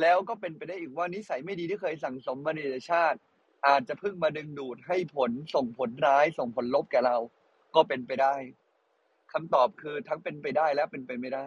[0.00, 3.18] แล้วก็เป็นไปได้อีกว่านิสัยไม่ดีที่เคยสั่งสมมาในชาติ
[3.66, 7.16] อาจจะเพิ่งมาดึงดูดให้ผลส่งผลร้าย ส่งผลลบแก่เรา
[7.74, 8.34] ก็เป็นไปได้
[9.32, 11.46] คำตอบคือทั้งเป็นไปได้และเป็นไปไม่ได้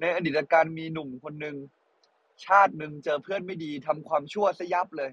[0.00, 1.56] ในอดีตการมีหนุ่มคนหนึ่ง
[2.46, 5.10] ชาติหนึ่งเจอเพื่อนไม่ดีทำความชั่วซะยับเลย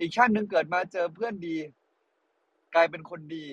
[0.00, 1.56] อีกชาติหนึ่งเกิดมาเจอเพื่อนดี
[2.74, 3.44] กลายเป็นคนดี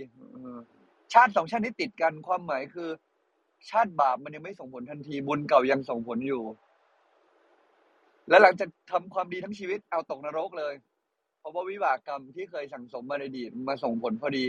[1.14, 2.90] ชาติสองชาตินี้ติดกันความหมายคือ
[3.70, 6.44] ชาติบาปมันยังไม่ส่งผลทันที บุญเก่ายังส่งผลอยู่
[8.30, 10.74] แล้วหลังจากทำความดีทั้งชีวิตเอาตกนรกเลย
[11.40, 14.46] เพราะว่าวิบากกรรมที่เคยสั่งสมมาในอดีตมาส่งผลพอดี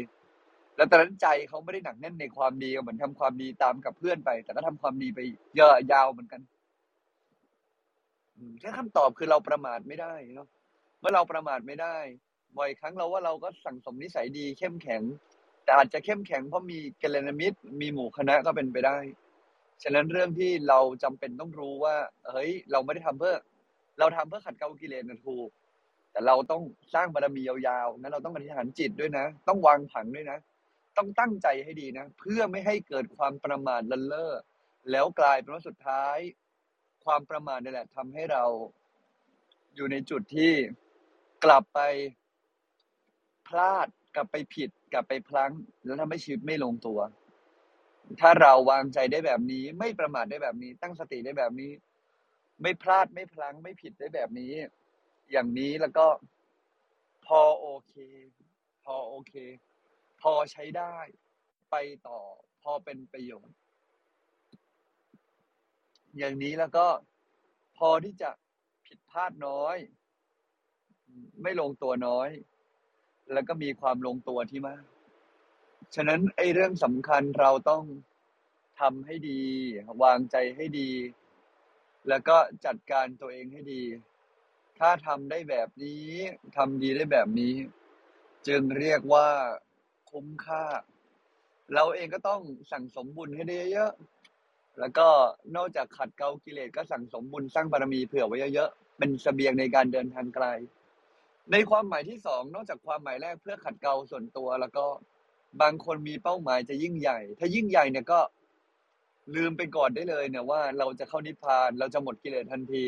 [0.77, 5.19] แล้วตอนนั้นใจเขาไม่ได้หนักแน่นในความดีเหมือนทำความดีตามกับเพื่อนไป แต่ก็ทำความดีไป
[5.57, 6.41] เยอะยาวเหมือนกัน
[8.61, 10.49] แค่คำตอบคือเราประมาทไม่ได้เนาะ
[11.01, 11.97] เมื่อเราประมาทไม่ได้
[12.59, 15.03] บ่อยครั้งเราว่าเราก็สั่งสมนิสัยดีเข้มแข็ง
[15.65, 18.99] แต่อาจจะเข้มแข็งเพราะมีกัลยาณมิตร มีหมู่คณะก็เป็นไปได้
[19.83, 21.97] ฉะนั้นเรื่องที่เราจำเป็นต้องรู้ว่า
[22.31, 23.37] เฮ้ย เราไม่ได้ทำเพื่อ
[23.99, 25.49] เราทำเพื่อขัดเกลากิเลสนะถูก
[26.13, 26.63] แต่เราต้อง
[26.95, 30.39] สร้างบารมียาวๆนั้นเราต้องอธิษฐานจิตด้วยนะ ต้องวางผังด้วยนะ
[30.97, 34.33] ต้องตั้งใจให้ดีนะ เพื่อไม่ให้เกิดความประมาทเลินเล่อ
[34.91, 36.17] แล้วกลายเป็นว่าสุดท้าย
[37.05, 38.45] ความประมาทนี่แหละทำให้เรา
[39.75, 40.53] อยู่ในจุดที่
[41.45, 41.81] กลับไป
[43.51, 45.53] พลาด กลับไปผิด กลับไปพลั้ง
[45.85, 46.99] แล้วทำให้ชีวิตไม่ลงตัว
[48.21, 51.73] ถ้าเราวางใจได้แบบนี้ ไม่ประมาทได้แบบนี้ ตั้งสติได้แบบนี้
[52.63, 54.53] ไม่พลาดไม่พลั้ง ไม่ผิดได้แบบนี้
[55.33, 56.07] อย่างนี้แล้วก็
[57.27, 57.95] พอโอเค
[58.85, 59.35] พอโอเค
[60.23, 60.97] พอใช้ได้
[61.71, 61.77] ไป
[62.09, 62.21] ต่อ
[62.63, 63.57] พอเป็นประโยชน์
[66.19, 66.87] อย่างนี้แล้วก็
[67.79, 68.31] พอที่จะ
[68.87, 69.77] ผิดพลาดน้อย
[71.43, 72.29] ไม่ลงตัวน้อย
[73.33, 74.83] แล้วก็มีความลงตัวที่มาก
[75.95, 77.85] ฉะนั้นไอ้เรื่องสำคัญเราต้อง
[78.81, 79.41] ทำให้ดี
[80.03, 80.91] วางใจให้ดี
[82.09, 83.83] แล้วก็จัดการตัวเองให้ดี
[84.79, 86.07] ถ้าทำได้แบบนี้
[86.57, 87.55] ทำดีได้แบบนี้
[88.47, 89.29] จึงเรียกว่า
[90.11, 90.65] คุ้มค่า
[91.75, 92.41] เราเองก็ต้อง
[92.73, 95.09] สั่งสมบุญให้ได้เยอะๆแล้วก็
[95.57, 100.47] นอกจากขัดเกลากิเลสก็สั่งสมบุญสร้างบารมีเผื่อไว้เยอะๆ เป็นเสบียงในการเดินทางไกล
[101.53, 104.87] ในความหมายที่สองนอกจากความหมายแรกเพื่อขัดเกลาส่วนตัว แล้วก็
[105.63, 108.21] บางคนมีเป้าหมายจะยิ่งใหญ่ ถ้ายิ่งใหญ่เนี่ยก็
[109.37, 112.85] ลืมไปก่อนได้เลยเนี่ยว่าเราจะเข้านิพพานเราจะหมดกิเลสทันที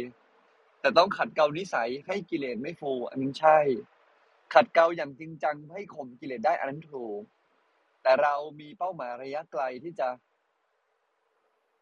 [0.81, 3.59] แต่ต้องขัดเกลานิสัยให้กิเลสไม่ฟูอันนั้นใช่
[4.55, 7.21] ขัดเกลาอย่างจริงจังให้ข่มกิเลสได้อันนั้นถูก
[8.03, 10.09] แต่เรามีเป้าหมายระยะไกลที่จะ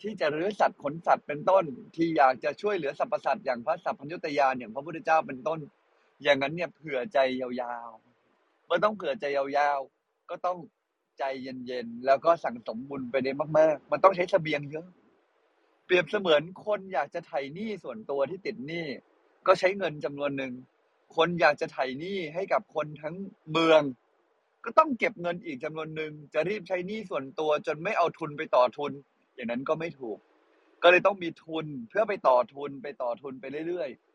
[0.03, 1.65] ที่จะรื้อสัตว์ขนสัตว์เป็นต้น
[1.97, 5.61] ที่อยากจะช่วยเหลือสรรพสัตว์อย่างพระสัพพัญญุตยานอย่างพระพุทธเจ้าเป็นต้น
[6.23, 9.47] อย่างนั้นเนี่ยเผื่อใจยาวๆเมื่อต้องเผื่อใจยา
[9.79, 10.59] วๆ ก็ต้อง
[11.19, 14.87] ใจเย็นๆ แล้วก็สั่งสมบุญไปได้มากๆ มันต้องใช้เสบียงเยอะ
[15.85, 18.87] เปรียบเสมือนคนอยากจะไถ่หนี้ส่วนตัวที่ติดหนี้
[19.47, 20.53] ก็ใช้เงินจำนวนหนึ่ง
[21.17, 23.17] คนอยากจะไถ่หนี้ให้กับคนทั้ง
[23.53, 23.83] เมือง
[24.65, 28.93] ก็ต้องเก็บเงินอีกจำนวนหนึ่ง จะรีบใช้หนี้ส่วนตัวจนไม่เอาทุนไปต่อทุน
[29.35, 30.19] อย่างนั้นก็ไม่ถูก
[30.83, 34.10] ก็เลยต้องมีทุนเพื่อไปต่อทุนไปต่อทุนไปเรื่อยๆ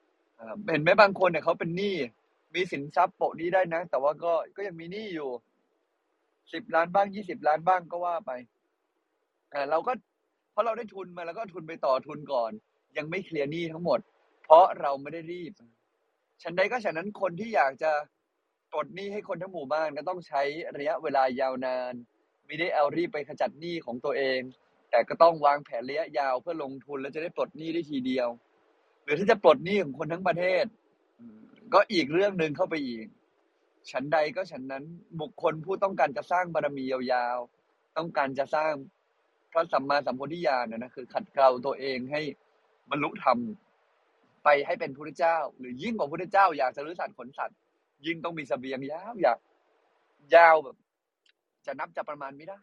[0.72, 1.96] เห็นไหมบางคนเนี่ยเขาเป็นหนี้
[2.56, 5.30] มีสินทรัพย์โปะนี้ได้นะ แต่ว่าก็ก็ยังมีหนี้อยู่
[6.54, 8.32] สิบล้านบ้างยี่สิบล้านบ้างก็ว่าไป
[9.54, 9.94] อ่าเราก็
[10.52, 12.52] เพราะเราได้ทุนมาแล้วก็ทุนไปต่อทุนก่อน
[12.98, 14.00] ยังไม่เคลียร์หนี้ทั้งหมด
[14.44, 15.54] เพราะเราไม่ได้รีบ
[16.44, 17.92] ฉันใดก็ฉะนั้นคนที่อยากจะ
[18.72, 20.42] ปลดหนี้ให้คนทั้งหมู่บ้านก็ต้องใช้
[20.78, 21.94] ระยะเวลายาวนาน
[22.46, 24.40] ไม่ได้เอารีบไปขจัดหนี้ของตัวเอง
[24.92, 28.28] แต่ก็ต้องวางแผนระยะยาวเพื่อลงทุนแล้วจะได้ปลดหนี้ได้ทีเดียว
[29.06, 30.66] หรือถ้าจะปลดหนี้ของคนทั้งประเทศ
[31.74, 33.06] ก็อีกเรื่องหนึ่งเข้าไปอีก
[33.92, 34.84] ฉันใดก็ฉันนั้น
[35.22, 38.74] บุคคลผู้ต้องการจะสร้างบารมียาวๆ ต้องการจะสร้าง
[39.52, 42.22] พระสัมมาสัมโพธิญาณนะนะคือ ขัดเกลาตัวเองให้
[42.90, 43.38] บรรลุธรรม
[44.44, 47.58] ไปให้เป็นพระเจ้า หรือยิ่งกว่าพระเจ้า อยากจะรื้อสัตว์ขนสัตว์
[48.06, 49.40] ยิ่งต้องมีเสบียงยาวอยาก
[50.36, 50.76] ยาวแบบ
[51.66, 52.60] จะนับจะประมาณไม่ได้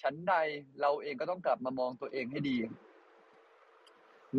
[0.00, 0.34] ฉันใด
[0.80, 2.56] เราเองก็ต้องกลับมามองตัวเองให้ดี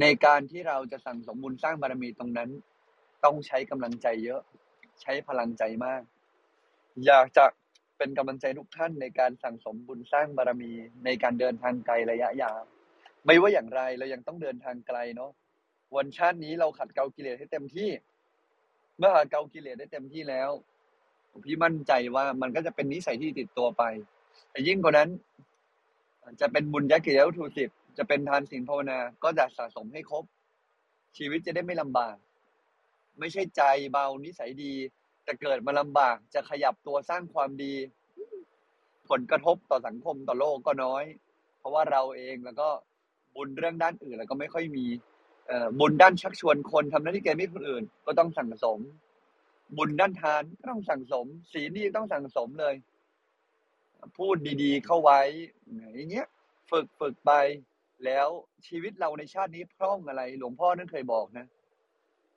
[0.01, 2.49] ในการที่เราจะสั่งสมบุญสร้างบารมีตรงนั้น
[3.23, 4.41] ต้องใช้กำลังใจเยอะ
[5.01, 6.01] ใช้พลังใจมาก
[7.05, 7.45] อยากจะ
[7.97, 10.71] เป็นกำลังใจทุกท่านในการสั่งสมบุญสร้างบารมี
[11.05, 12.61] ในการเดินทางไกลระยะยาว
[13.25, 15.31] ไม่ว่าอย่างไรเรายังต้องเดินทางไกลเนาะ
[15.95, 17.89] วันชาตินี้เราขัดเกลากิเลสให้เต็มที่
[18.97, 20.49] เมื่อขัดเกลากิเลสได้เต็มที่แล้ว
[21.45, 23.83] พี่มั่นใจว่ามันก็จะเป็นนิสัยที่ติดตัวไป
[24.51, 25.09] แต่ยิ่งกว่านั้น
[26.41, 30.23] จะเป็นบุญญากิริยาวัตถุสิบ จะเป็นทานศีลภาวนา ก็จะสะสมให้ครบ
[31.17, 32.15] ชีวิตจะได้ไม่ลำบาก
[33.19, 34.73] ไม่ใช่ใจเบานิสัยดี
[35.23, 37.73] แต่เกิดมาลำบากจะขยับตัวสร้างความดี
[39.09, 41.03] ผลกระทบต่อสังคมต่อโลกก็น้อย
[41.59, 42.69] เพราะว่าเราเองแล้วก็
[43.35, 44.85] บุญเรื่องด้านอื่นแล้วก็ไม่ค่อยมี
[45.47, 48.79] เอ่อบุญด้านชักชวนคนทำหน้าที่แกไม่คนอื่น ก็ต้องสั่งสม
[49.77, 52.75] บุญด้านทานก็ต้องสั่งสมศีลนี่ต้องสั่งสมเลย
[54.17, 55.19] พูดดีๆเข้าไว้
[55.95, 56.27] อย่างเงี้ย
[56.71, 57.31] ฝึกฝึกไป
[58.05, 58.27] แล้ว
[58.67, 61.45] ชีวิตเราในชาตินี้พร่องอะไร หลวงพ่อนั้นเคยบอกนะ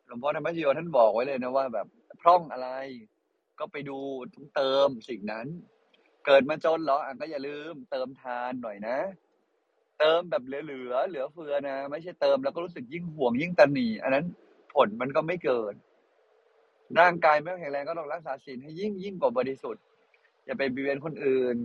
[0.06, 1.86] หลวงพ่อธรรมชโยท่านบอกไว้เลยนะว่า แบบ
[2.22, 2.68] พร่องอะไร
[3.58, 3.98] ก็ไปดู
[4.56, 5.46] เติมสิ่งนั้น
[6.26, 8.98] เกิดมาจนเหรออะก็อย่าลืม เติมทานหน่อยนะ
[9.98, 14.24] เติมแบบเหลือๆเหลือเฟือนะไม่ใช่เติมแล้วก็รู้สึกยิ่งห่วงยิ่งตันหนีอันนั้น
[14.74, 15.74] ผลมันก็ไม่เกิด
[17.00, 19.84] ร่างกายไม่แข็งแรงก็ต้องรักษาศีลให้ยิ่งยิ่งกว่าบริสุทธิ์
[20.46, 21.56] อย่าไปเบียดคนอื่น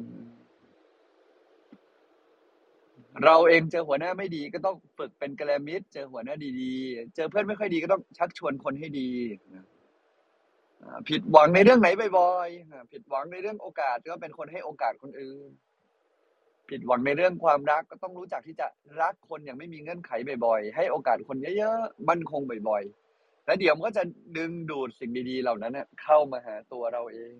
[3.26, 9.10] เราเองเจอหัวหน้าไม่ดีก็ต้องฝึกเป็นกัลยาณมิตรเจอหัวหน้าดีๆ เจอเพื่อนไม่ค่อยดีก็ต้องชักชวนคนให้ดี
[11.10, 15.52] ผิดหวังในเรื่องไหนบ่อยๆผิดหวังในเรื่องโอกาสก็เป็นคนให้โอกาสคนอื่น
[16.70, 18.68] ผิดหวังในเรื่องความรักก็ต้องรู้จักที่จะ
[19.02, 20.12] รักคนอย่างไม่มีเงื่อนไข
[20.46, 24.04] บ่อยๆ ให้โอกาสคนเยอะๆมั่นคงบ่อยๆ แล้วเดี๋ยวมันก็จะ
[24.38, 27.34] ดึงดูดสิ่งดี ๆ เหล่านั้นเนี่ยเข้ามาหาตัวเราเอง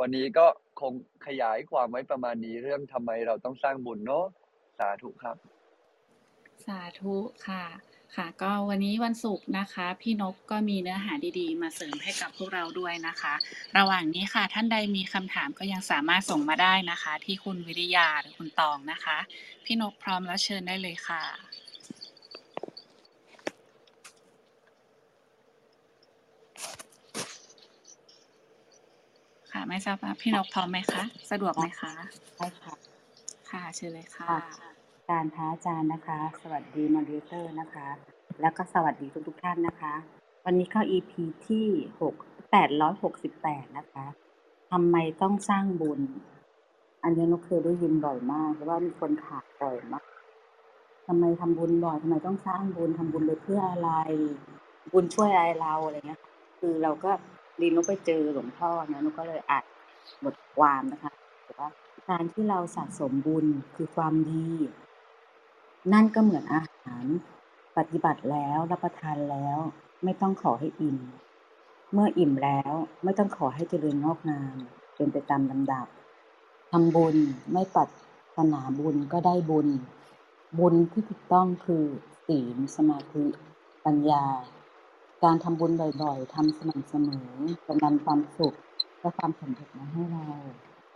[0.00, 0.46] วันนี้ก็
[0.80, 0.92] คง
[1.26, 4.26] ขยายความไว้ประมาณนี้เรื่องทำไมเราต้องสร้างบุญเนาะ
[4.78, 5.36] สาธุครับ
[6.66, 7.14] สาธุ
[7.48, 7.64] ค่ะ
[8.16, 13.34] ค่ะ ก็วันนี้วันศุกร์นะคะ พี่นกก็มีเนื้อหาดีๆ มาเสริมให้กับพวกเราด้วยนะคะ
[13.78, 19.18] ระหว่างนี้ค่ะ ท่านใดมีคำถามก็ยังสามารถส่งมาได้นะคะ ที่คุณวิริยาหรือคุณตองนะคะ
[19.64, 21.22] พี่นกพร้อมแล้วเชิญได้เลยค่ะ
[29.52, 31.92] ค่ะไม่ทราบว่าพี่นกพร้อมไหมคะ สะดวกไหมคะ
[32.36, 32.93] ใช่ค่ะ
[33.50, 34.34] ค่ะเชิญเลยค่ะ
[35.10, 37.88] การพระอาจารย์นะคะ สวัสดีมอดเรเตอร์นะคะ
[38.40, 39.94] แล้วก็สวัสดีทุกทุกท่านนะคะ
[40.44, 41.12] วันนี้เข้า EP
[41.48, 41.66] ที่
[42.00, 42.14] หก
[42.50, 44.06] แปดร้อยหกสิบแปดนะคะ
[44.70, 46.00] ทำไมต้องสร้างบุญ
[47.02, 50.04] อันนี้นุกเคยได้ยินบ่อยมากเพราะว่ามีคนถามบ่อยมาก
[51.06, 53.90] ทำไมทำบุญบ่อยทำไมต้องสร้างบุญทำบุญไปเพื่ออะไร
[54.92, 56.20] บุญช่วยอะไรเราอะไรเงี้ย
[56.58, 57.10] คือเราก็
[57.60, 59.64] ดีนกไปเจอหลวงพ่อนะนุกก็เลยอ่าน
[60.24, 61.12] บทความนะคะ
[61.46, 61.70] บอกว่า
[62.08, 64.46] การที่เราสะสมบุญคือความดี
[65.92, 67.04] นั่นก็เหมือนอาหาร
[67.76, 69.58] ปฏิบัติแล้วรับประทานแล้ว
[70.04, 70.98] ไม่ต้องขอให้อิ่ม
[71.92, 72.72] เมื่ออิ่มแล้ว
[73.04, 74.56] ไม่ต้องขอให้เจริญงอกงาม
[74.96, 75.86] เป็นไปตามลำดับ
[76.70, 77.16] ทำบุญ
[77.52, 77.90] ไม่ปราร
[78.36, 79.68] ถนาบุญก็ได้บุญ
[80.58, 81.84] บุญที่ถูกต้องคือ
[82.26, 83.24] ศีลสมาธิ
[83.84, 84.24] ปัญญา
[85.22, 87.30] การทำบุญบ่อยๆทำสม่ำเสมอ
[87.66, 88.56] จะนำความสุข
[89.00, 90.28] และความสำเร็จมาให้เรา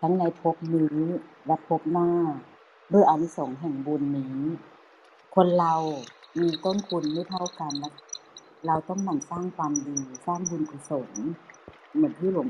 [0.00, 1.00] ทั้งในภพนี้
[1.46, 2.10] และภพหน้า
[2.92, 4.38] ด้วยอานิสงส์แห่งบุญนี้
[5.34, 5.74] คนเรา
[6.40, 7.92] มีต้นทุนไม่เท่ากันนะ
[8.66, 11.10] เราต้องหมั่นสร้างความดีสร้างบุญกุศล
[11.94, 12.48] เหมือนที่หลวง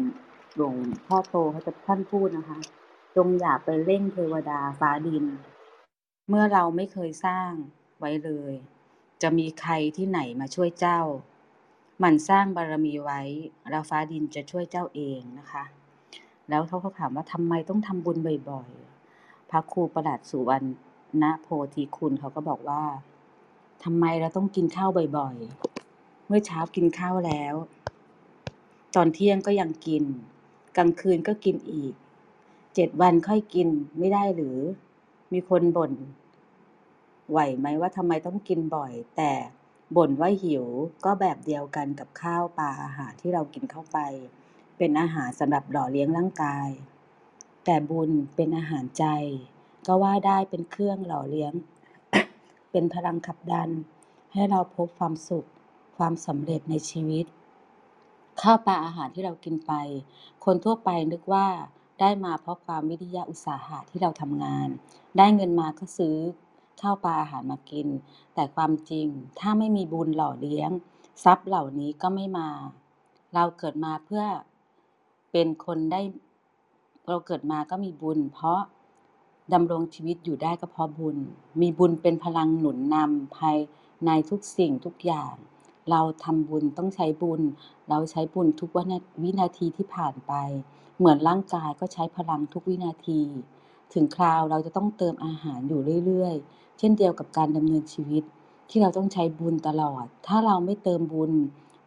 [0.57, 0.75] หลวง
[1.07, 2.59] พ่อโตเขาจะท่านพูดนะคะ
[3.17, 5.25] จงอย่าไปเร่งเทวดาฟ้าดิน
[6.29, 7.51] เมื่อเราไม่เคยสร้าง
[7.99, 8.55] ไว้เลย
[9.23, 11.01] จะมีใครที่ไหนมาช่วยเจ้า
[11.99, 13.21] หมั่นสร้างบารมีไว้
[13.71, 15.65] แล้วฟ้าดินจะช่วยเจ้าเองนะคะ
[16.49, 18.17] แล้วเขาก็ถามว่าทำไมต้องทำบุญ
[18.51, 20.65] บ่อยๆ พระครูประหลัดสุวรร
[21.23, 22.83] ณโพธิคุณเขาก็บอกว่า
[23.85, 27.55] ทำไมเราต้องกินข้าวบ่อยๆ เมื่อเช้ากินข้าวแล้ว
[28.97, 30.05] ตอนเที่ยงก็ยังกิน
[30.77, 31.95] กลางคืนก็กินอีก
[32.75, 34.59] เจ็ดวันค่อยกินไม่ได้หรือ
[35.33, 35.93] มีคนบ่น
[37.31, 39.33] ไหวไหมว่าทำไมต้องกินบ่อย แต่
[39.97, 40.65] บ่นว่าหิว
[41.05, 43.99] ก็แบบเดียวกันกับข้าวปลาอาหารที่เรากินเข้าไป
[44.79, 46.69] เป็นอาหารสำหรับหล่อเลี้ยงร่างกาย
[47.65, 49.05] แต่บุญเป็นอาหารใจ
[49.87, 51.53] ก็ว่าได้เป็นเครื่องหล่อเลี้ยง
[52.71, 53.71] เป็นพลังขับดัน
[54.33, 55.49] ให้เราพบความสุข
[55.97, 57.27] ความสำเร็จในชีวิต
[58.41, 59.73] ข้าวปลาอาหารที่เรากินไป
[60.45, 61.47] คนทั่วไปนึกว่า
[62.01, 64.69] ได้มาเพราะความวิริยะอุตสาหะที่เราทำงาน
[65.19, 66.17] ได้เงินมาก็ซื้อ
[66.81, 67.89] ข้าวปลาอาหารมากิน
[68.35, 69.07] แต่ความจริง
[69.39, 70.71] ถ้าไม่มีบุญหล่อเลี้ยง
[71.25, 72.49] ทรัพย์เหล่านี้ก็ไม่มา
[73.35, 74.25] เราเกิดมาเพื่อ
[75.41, 76.01] เป็นคนได้
[77.09, 78.61] เราเกิดมาก็มีบุญ เพราะ
[79.53, 81.17] ดำรงชีวิตอยู่ได้ก็เพราะบุญ
[81.61, 83.57] มีบุญเป็นพลังหนุนนำภาย
[84.07, 85.35] ในทุกสิ่งทุกอย่าง
[85.91, 87.43] เราทำบุญต้องใช้บุญ
[87.89, 88.71] เราใช้บุญทุก
[89.23, 90.33] วินาทีที่ผ่านไป
[90.99, 93.21] เหมือนร่างกายก็ใช้พลังทุกวินาที
[93.93, 98.23] ถึงคราวเราจะต้องเติมอาหารอยู่เรื่อยๆ เช่นเดียวกับการดำเนินชีวิต
[98.71, 101.33] ที่เราต้องใช้บุญตลอด ถ้าเราไม่เติมบุญ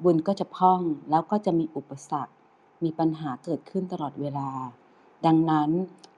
[0.04, 2.34] บุญก็จะพ่องแล้วก็จะมีอุปสรรค
[2.84, 4.50] มีปัญหาเกิดขึ้นตลอดเวลา
[5.26, 5.70] ดังนั้น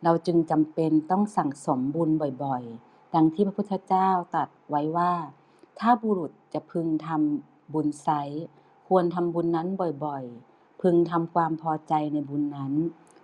[0.03, 2.09] เราจึงจำเป็นต้องสั่งสมบุญ
[2.43, 5.13] บ่อยๆ ดังที่พระพุทธเจ้าตรัสไว้ว่า
[5.79, 8.09] ถ้าบุรุษจะพึงทำบุญไซ
[8.87, 9.67] ควรทำบุญนั้น
[10.05, 12.73] บ่อยๆ พึงทำความพอใจในบุญนั้น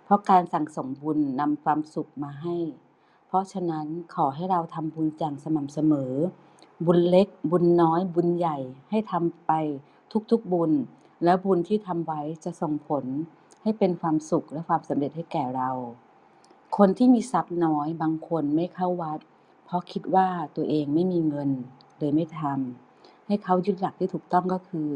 [0.04, 2.56] เพราะการสั่งสมบุญนำความสุขมาให้
[3.26, 6.12] เพราะฉะนั้นขอให้เราทำบุญอย่างสม่ำเสมอ
[6.86, 8.58] บุญเล็กบุญน้อยบุญใหญ่
[8.90, 9.52] ให้ทำไป
[10.30, 10.72] ทุกๆบุญ
[11.24, 13.04] และบุญที่ทำไว้จะส่งผล
[13.62, 15.70] ให้เป็นความสุขและความสำเร็จให้แก่เรา
[16.76, 19.20] คนที่มีทรัพย์น้อยบางคนไม่เข้าวัด
[19.64, 21.50] เพราะคิดว่าตัวเองไม่มีเงิน
[21.98, 24.88] เลยไม่ทำให้เขายึดหลักที่ถูกต้องก็คือ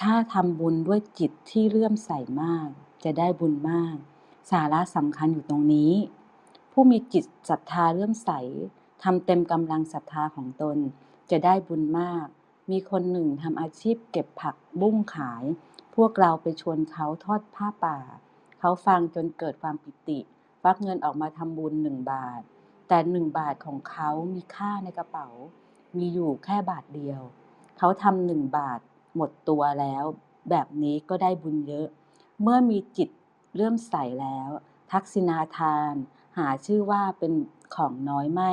[0.00, 2.10] ถ้าทำบุญด้วยจิตที่เลื่อมใส
[2.42, 2.68] มาก
[3.04, 3.96] จะได้บุญมาก
[4.50, 5.92] สาระสำคัญอยู่ตรงนี้
[6.72, 8.30] ผู้มีจิตศรัทธาเลื่อมใส
[9.02, 10.76] ทำเต็มกำลังศรัทธาของตน
[11.30, 12.26] จะได้บุญมาก
[12.70, 15.44] มีคนหนึ่งทำอาชีพเก็บผักบุ้งขาย
[15.94, 17.98] พวกเราไปชวนเขาทอดผ้าป่า
[18.60, 20.18] เขาฟังจนเกิดความปิติ
[20.62, 22.42] ฟักเงินออกมาทำบุญหนึ่งบาท
[22.88, 25.28] แต่หนึ่งบาทของเขามีค่าในกระเป๋า
[25.96, 27.20] มีอยู่แค่บาทเดียว
[27.78, 28.80] เขาทำหนึ่งบาท
[29.16, 30.04] หมดตัวแล้ว
[30.50, 31.88] แบบนี้ก็ได้บุญเยอะ
[32.42, 33.08] เมื่อมีจิต
[33.56, 34.50] เริ่มใสแล้ว
[34.92, 35.94] ทักษิณาทาน
[36.38, 37.32] หาชื่อว่าเป็น
[37.74, 38.52] ของน้อยไม่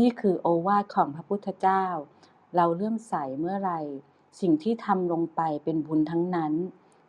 [0.00, 1.84] นี่คือโอวาทของพระพุทธเจ้า
[2.56, 3.72] เราเริ่อมใสเมื่อไร
[4.40, 6.52] สิ่งที่ทำลงไปเป็นบุญทั้งนั้น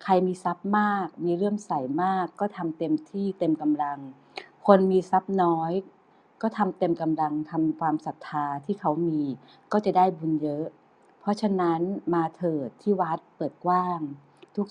[0.03, 1.71] ใครมีทรัพย์มาก มีเรื่อมใส
[2.03, 3.99] มาก ก็ทำเต็มที่เต็มกำลัง
[4.67, 5.71] คนมีทรัพย์น้อย
[6.41, 9.21] ก็ทำเต็มกำลังทำความศรัทธาที่เขามี
[9.71, 10.65] ก็จะได้บุญเยอะ
[11.19, 11.81] เพราะฉะนั้น
[12.13, 13.99] มาเถิดที่วัดเปิดกว้าง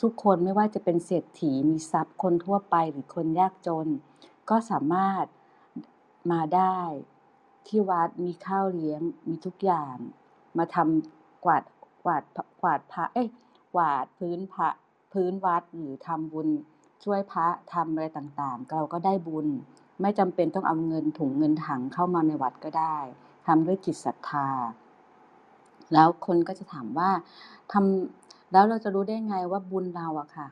[0.02, 3.88] ทุกๆ คนไม่ว่าจะเป็นเศรษฐีมีทรัพย์คนทั่วไปหรือคนยากจน
[4.50, 5.24] ก็สามารถ
[6.30, 6.78] มาได้
[7.66, 9.96] ที่วัดมีข้าวเลี้ยงมีทุกอย่าง
[10.58, 11.62] มาทำกวาด
[12.04, 12.22] กวาด
[12.60, 13.28] กวาดพระเอ้ย
[13.74, 14.68] กวาดพื้นพระ
[15.12, 16.48] พื้นวัดหรือทำบุญ
[17.04, 19.46] ช่วยพระทำอะไรต่างๆ เราก็ได้บุญ
[20.00, 22.96] ไม่จำเป็นต้องเอาเงินถุงเงินถังเข้ามาในวัดก็ได้
[23.46, 24.48] ทำด้วยจิตศรัทธา
[25.92, 27.10] แล้วคนก็จะถามว่า
[27.72, 30.48] ทำแล้วเราจะรู้ได้ไงว่าบุญเราอะค่ะ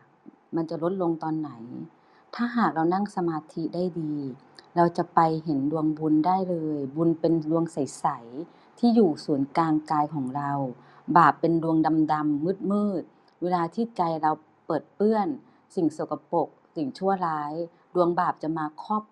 [0.56, 1.50] มันจะลดลงตอนไหน
[2.34, 4.14] ถ้าหากเรานั่งสมาธิได้ดี
[4.76, 8.06] เราจะไปเห็นดวงบุญได้เลย บุญเป็นดวงใส
[8.80, 10.52] ที่อยู่ศูนย์กลางกายของเรา
[11.16, 11.76] บาปเป็นดวง
[12.12, 14.32] ดำๆมืดๆเวลาที่ใจเรา
[14.66, 15.28] เปิดเปื้อน
[15.74, 17.52] สิ่งสกปรกสิ่งชั่วร้าย
[17.94, 19.04] ดวงบาปจะมาครอบ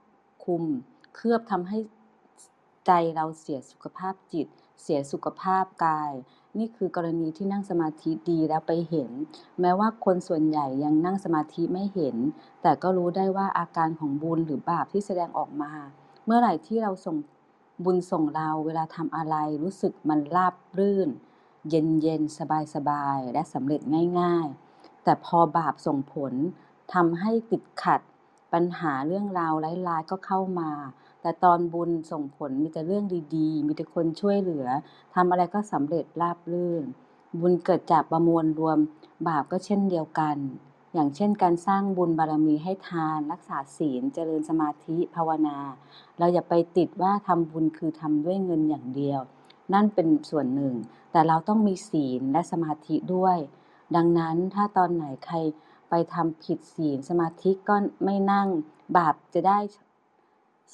[0.44, 0.62] คลุม
[1.14, 1.78] เคลือบทำให้
[2.86, 4.46] ใจเราเสียสุขภาพจิต
[4.82, 6.12] เสียสุขภาพกาย
[6.58, 9.10] นี่คือกรณีที่นั่งสมาธิดีแล้วไปเห็น
[9.60, 12.16] แม้ว่าคนส่วนใหญ่ยังนั่งสมาธิไม่เห็น
[12.62, 15.72] แต่ก็รู้ได้ว่าอาการของบุญหรือบาปที่แสดงออกมา
[16.24, 17.16] เมื่อไหร่ที่เราส่ง
[17.84, 21.08] บุญส่งเราเวลาทำอะไรรู้สึกมันราบรื่น
[21.68, 23.80] เย็นเย็นสบายสบายและสำเร็จ
[24.20, 26.32] ง่าย ๆ แต่พอบาปส่งผล
[26.94, 28.00] ทำให้ติดขัด
[28.52, 29.52] ปัญหาเรื่องราว
[29.88, 30.70] ร้ายๆก็เข้ามา
[31.22, 33.04] แต่ตอนบุญส่งผลมีแต่เรื่อง
[33.36, 34.66] ดีๆ มีแต่คนช่วยเหลือ
[35.14, 36.84] ทำอะไรก็สำเร็จราบรื่น
[37.40, 38.78] บุญเกิดจากประมวลรวม
[39.28, 40.36] บาปก็เช่นเดียวกัน
[40.98, 45.58] อย่างเช่นการสร้างบุญบารมีให้ทาน รักษาศีล เจริญสมาธิภาวนา
[46.18, 49.20] เราอย่าไปติดว่าทำบุญคือทำด้วยเงินอย่างเดียว
[49.72, 50.74] นั่นเป็นส่วนหนึ่ง
[51.12, 53.36] แต่เราต้องมีศีลและสมาธิด้วย
[53.96, 55.36] ดังนั้นถ้าตอนไหนใคร
[55.88, 58.48] ไปทำผิดศีลสมาธิก็ไม่นั่ง
[58.96, 59.58] บาปจะได้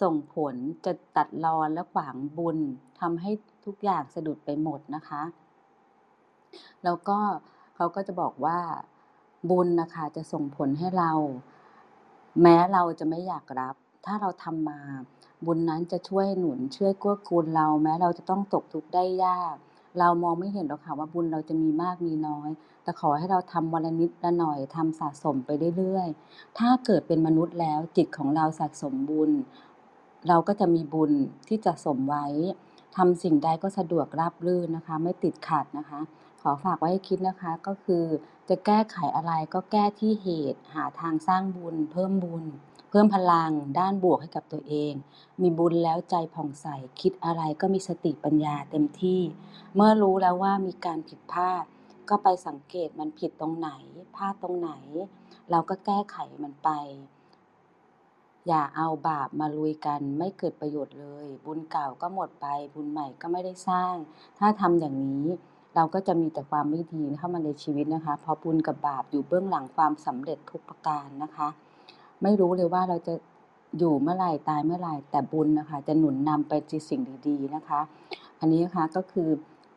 [0.03, 2.59] ส่งผลจะตัดรอนและขวางบุญ
[3.01, 3.31] ทำให้
[3.65, 5.23] ทุกอย่างสะดุดไปหมดนะคะ
[6.85, 7.19] แล้วก็
[7.77, 8.59] เขาก็จะบอกว่า
[9.51, 11.13] บุญนะคะจะส่งผลให้เรา
[12.43, 13.75] แม้เราจะไม่อยากรับ
[14.07, 14.81] ถ้าเราทำมา
[15.47, 19.55] บุญนั้นจะช่วยหนุนช่วยกู้กูลเรา แม้เราจะต้องตกทุกข์ได้ยาก
[19.99, 22.51] เรามองไม่เห็นหรอกค่ะว่าบุญเราจะมีมากมีน้อย
[22.83, 29.31] แต่ขอให้เราทำวันละนิดละหน่อยทำสะสมไปเรื่อยๆ ถ้าเกิดเป็นมนุษย์แล้วจิตของเราสะสมบุญ
[30.29, 31.13] เราก็จะมีบุญ
[31.49, 32.27] ที่จะสมไว้
[32.97, 36.01] ทำสิ่งใดก็สะดวกราบรื่นนะคะ ไม่ติดขัดนะคะ
[36.47, 38.05] ขอฝากไว้ให้คิดนะคะ ก็คือ
[38.49, 42.45] จะแก้ไขอะไรก็แก้ที่เหตุ หาทางสร้างบุญ เพิ่มบุญ
[42.91, 44.93] เพิ่มพลัง ด้านบวกให้กับตัวเอง
[45.41, 46.67] มีบุญแล้วใจผ่องใส
[47.01, 49.21] คิดอะไรก็มีสติปัญญาเต็มที่
[49.75, 51.65] เมื่อรู้แล้วว่ามีการผิดพลาด
[52.09, 53.71] ก็ไปสังเกตมันผิดตรงไหน
[54.17, 54.73] พลาดตรงไหน
[55.51, 56.71] เราก็แก้ไขมันไป
[58.49, 63.95] อย่าเอาบาปมาลุยกันไม่เกิดประโยชน์เลย บุญเก่าก็หมดไป บุญใหม่ก็ไม่ได้สร้าง
[64.39, 65.27] ถ้าทำอย่างนี้
[65.75, 71.49] เราก็จะมีแต่ความไม่ดีเข้ามาในชีวิตนะคะเพราะบุญกับบาปอยู่เบื้องหลังความสำเร็จทุกประการนะคะ
[72.23, 73.15] ไม่รู้เลยว่าเราจะ
[73.79, 76.53] อยู่เมื่อไหร่ตายเมื่อไหร่แต่บุญนะคะ จะหนุนนำไป
[76.91, 77.81] สิ่งดีๆนะคะ
[78.41, 79.29] อันนี้นะคะก็คือ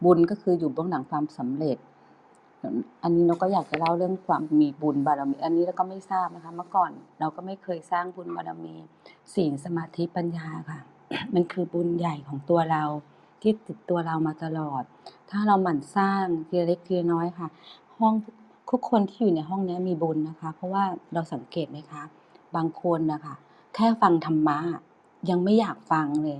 [0.05, 1.77] บุญก็คืออยู่เบื้องหลังความสำเร็จ
[3.03, 8.75] อันนี้เราก็อยากจะเล่าเรื่องความมีบุญบารมี อันนี้เราก็ไม่ทราบนะคะ เมื่อก่อนเราก็ไม่เคยสร้างบุญบารมี
[9.33, 10.79] ศีลสมาธิปัญญาค่ะ
[11.33, 12.83] มันคือบุญใหญ่ของตัวเรา
[13.41, 14.83] ที่ติดตัวเรามาตลอด
[15.29, 17.47] ถ้าเราหมั่นสร้างทีละเล็กทีละน้อยค่ะ
[17.97, 18.13] ห้อง
[18.69, 22.03] ทุกคนที่อยู่ในห้องนี้มีบุญนะคะ เพราะว่าเราสังเกตไหมคะ
[22.55, 23.35] บางคนนะคะ
[23.75, 24.59] แค่ฟังธรรมะ
[25.29, 26.39] ยังไม่อยากฟังเลย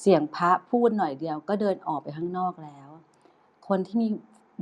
[0.00, 2.88] เสียงพระพูดหน่อยเดียว ก็เดินออกไปข้างนอกแล้ว
[3.68, 4.08] คนที่มี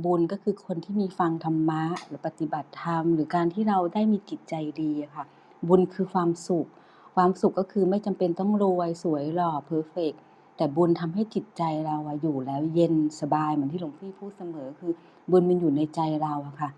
[0.05, 5.25] บุญก็คือคนที่มีฟังธรรมะหรือปฏิบัติธรรม หรือการที่เราได้มีจิตใจดีค่ะ
[5.67, 6.67] บุญคือความสุข
[7.15, 10.21] ความสุขก็คือไม่จำเป็นต้องรวยสวยหล่อเพอร์เฟกต์
[10.57, 14.91] แต่บุญทำให้จิตใจเราอะอยู่แล้วเย็นสบายเหมือนที่หลวงพี่พูดเสมอ คือ
[15.31, 16.69] บุญมันอยู่ในใจเราอะค่ะ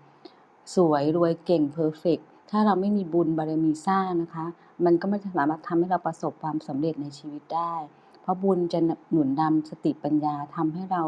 [0.74, 2.18] สวยรวยเก่งเพอร์เฟก
[2.50, 4.46] ถ้าเราไม่มีบุญบารมีสร้างนะคะ
[4.84, 7.74] มันก็ไม่สามารถทำให้เราประสบความสำเร็จในชีวิตได้
[8.22, 8.78] เพราะบุญจะ
[9.10, 11.02] หนุนนำสติปัญญาทำให้เรา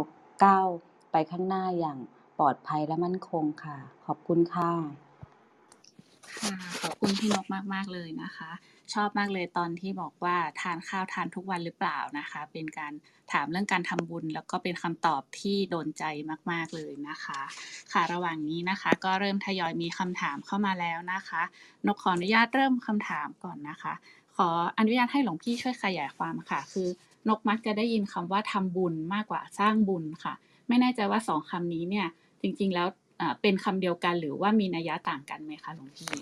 [0.45, 0.67] ก้าว
[1.13, 1.99] ไปข้างหน้าอย่าง
[2.39, 4.71] ปลอดภัยและมั่นคงค่ะ ขอบคุณค่ะ
[6.41, 8.51] ค่ะขอบคุณพี่นกมาก ๆ เลยนะคะ
[8.95, 12.93] ชอบมากเลยตอนที่บอกว่าทานข้าวทานทุกวันหรือเปล่านะคะ เป็นการ
[13.33, 16.05] ถามเรื่องการทำบุญ แล้วก็เป็นคำตอบที่โดนใจ
[16.51, 17.41] มาก ๆเลยนะคะ
[17.93, 21.43] ค่ะระหว่างนี้นะคะ ก็เริ่มทยอยมีคำถามเข้ามาแล้วนะคะ
[21.87, 23.95] นกขออนุญาตเริ่มคำถามก่อนนะคะ
[24.37, 26.89] ขออนุญาตให้หลวงพี่ช่วยขยายความค่ะ คือ
[27.29, 30.35] นกมักจะได้ยินคำว่าทำบุญมากกว่าสร้างบุญค่ะ
[30.69, 32.07] ไม่แน่ใจว่าสองคำนี้เนี่ย
[32.43, 32.89] จริงๆแล้ว
[33.43, 36.13] เป็นคำเดียวกันหรือว่ามีนัยยะต่างกันไหมคะหลวงพี่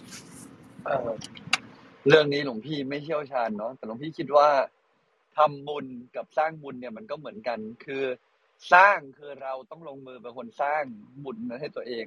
[2.07, 4.49] เรื่องนี้หลวงพี่ไม่เชี่ยวชาญเนาะแต่หลวงพี่คิดว่า
[5.37, 5.87] ทำบุญ
[6.17, 8.05] กับสร้างบุญเนี่ยมันก็เหมือนกัน คือ
[8.73, 10.85] สร้างคือเราต้องลงมือเป็นคนสร้าง
[11.25, 12.07] บุญนั้นให้ตัวเอง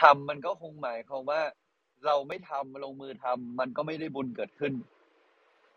[0.00, 1.42] ทำมันก็คงหมายความว่า
[2.06, 4.72] เราไม่ทำลงมือทำมันก็ไม่ได้บุญเกิดขึ้น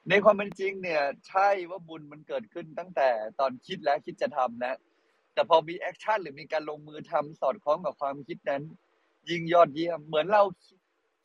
[0.09, 4.75] ในความเป็นจริงเนี่ย ใช่ว่าบุญมันเกิดขึ้นตั้งแต่ตอนคิดแล้วคิดจะทำนะ
[5.33, 8.63] แต่พอมีแอคชั่นหรือมีการลงมือทำสอดคล้องกับความคิดนั้น
[9.29, 10.43] ยิ่งยอดเยี่ยมเหมือนเรา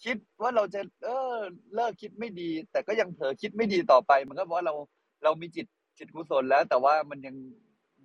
[0.05, 1.39] คิดว่าเราจะเออ
[1.75, 4.75] เลิกคิดไม่ดี แต่ก็ยังเผลอคิดไม่ดีต่อไป มันก็เพราะเรา
[5.25, 5.67] เรามีจิต
[5.99, 7.37] จิตกุศลแล้ว แต่ว่ามันยัง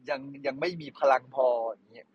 [0.10, 2.08] ยังยังไม่มีพลังพออย่างเงี้ย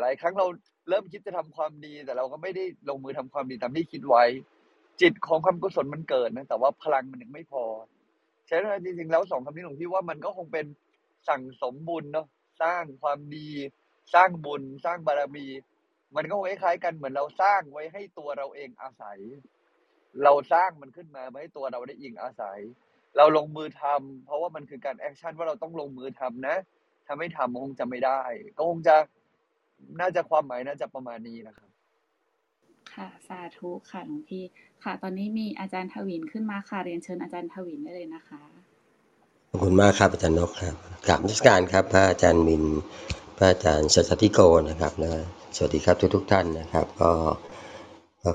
[0.00, 0.46] หลายครั้งเรา
[0.88, 4.24] เริ่มคิดจะทำความดี แต่เราก็ไม่ได้ลงมือทำความดีตามที่คิดไว้
[5.00, 7.64] จิตของความกุศลมันเกิดนะแต่ว่าพลังมันยังไม่พอ
[8.46, 10.66] ใช่ไหมจริงๆแล้วสองคำนี้หลวงพี่ว่ามันก็คงเป็น
[11.28, 12.26] สั่งสมบุญเนาะ
[12.62, 13.48] สร้างความดี
[14.14, 15.46] สร้างบุญ สร้างบารมี
[16.16, 19.18] มันก็คล้ายๆกันเหมือนเราสร้างไว้ให้ตัวเราเองอาศัย
[20.24, 22.60] เราสร้างมันขึ้นมาให้ตัวเราได้อิงอาศัย
[23.16, 26.56] เราลงมือทำเพราะว่ามันคือการ action ว่าเราต้องลงมือทำนะ
[27.06, 28.22] ถ้าไม่ทำคงจะไม่ได้
[28.56, 28.96] ก็คงจะ
[30.00, 31.70] น่าจะความหมายน่าจะประมาณนี้นะครับ
[32.94, 34.44] ค่ะสาธุค่ะหลวงพี่
[34.84, 38.42] ค่ะ ตอนนี้มีอาจารย์ทวินขึ้นมาค่ะเรียนเชิญอาจารย์ทวินได้เลยนะคะ
[39.50, 40.74] ขอบคุณมากครับอาจารย์นกครับ
[41.08, 42.64] กราบนมัสการครับพระอาจารย์มิน
[43.40, 45.12] พระอาจารย์สัสติโกนะครับและ
[45.56, 47.10] สวัสดีครับทุกทุกท่านนะครับ ก็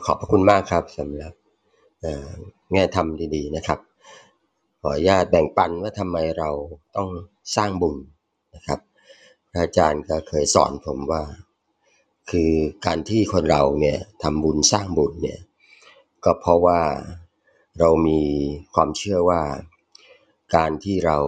[0.05, 1.33] ขอบพระคุณมากครับสำหรับ
[2.73, 3.79] แง่ธรรมดีๆนะครับ
[4.81, 6.49] ขออนุญาตแบ่งปันว่าทำไมเรา
[6.95, 7.09] ต้อง
[7.55, 7.95] สร้างบุญ
[8.55, 8.79] นะครับ
[9.51, 11.23] พระอาจารย์ก็เคยสอนผมว่า
[12.29, 12.51] คือ
[12.85, 15.39] การที่คนเราเนี่ยทำบุญสร้างบุญเนี่ย
[16.25, 16.81] ก็เพราะว่า
[17.79, 18.21] เรามี
[18.73, 19.41] ความเชื่อว่า
[20.55, 21.19] การที่เรา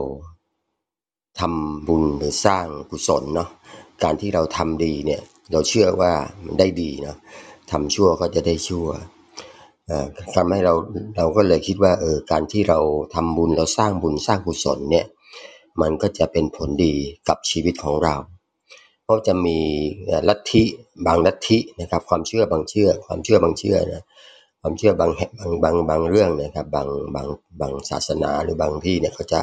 [1.40, 3.50] ทำบุญหรือสร้างกุศลเนาะ
[4.04, 5.22] การที่เราทำดีเนี่ย
[5.52, 6.14] เราเชื่อว่า
[6.46, 7.18] มันได้ดีเนาะ
[7.72, 8.88] ทำชั่วก็จะได้ชั่ว
[10.36, 10.74] ทำให้เรา
[11.18, 12.80] เราก็เลยคิดว่าเออการที่เรา
[13.16, 15.06] ทำบุญเราสร้างบุญสร้างกุศลเนี่ย
[15.82, 16.94] มันก็จะเป็นผลดี
[17.28, 18.16] กับชีวิตของเรา
[19.04, 19.58] เพราะจะมี
[20.30, 20.64] ลัทธิ
[21.06, 24.04] บางลัทธินะครับความเชื่อบางเชื่อ ความเชื่อบางเชื่อนะ
[24.62, 27.28] ความเชื่อบางบางบางบางเรื่องนะครับบางบาง
[27.62, 29.42] บางศาสนาหรือบางที่เนี่ยเขาจะ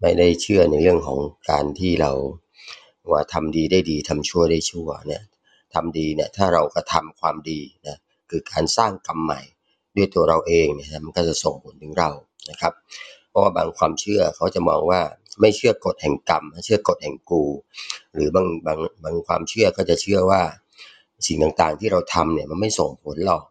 [0.00, 1.18] ไม่ได้เชื่อในเรื่องของ
[1.50, 2.12] การที่เรา
[3.12, 5.22] ว่าทำดีได้ดีทำชั่วได้ชั่วเนี่ย
[5.74, 7.96] ทำดีเนี่ยถ้าเราก็ทำความดีนะ
[8.30, 9.40] คือการสร้างกรรมใหม่
[9.96, 12.10] ด้วยตัวเราเองเนี่ยมันก็จะส่งผลถึงเรา
[12.50, 12.72] นะครับ
[13.28, 15.00] เพราะว่าบางความเชื่อเขาจะมองว่า
[15.40, 17.42] ไม่เชื่อกฎแห่งกรรมเชื่อกฎแห่งกู
[18.14, 20.42] หรือบางบางบางความเชื่อก็จะเชื่อว่า
[21.26, 23.44] สิ่งต่างๆที่เราทำเนี่ยมันไม่ส่งผลหรอก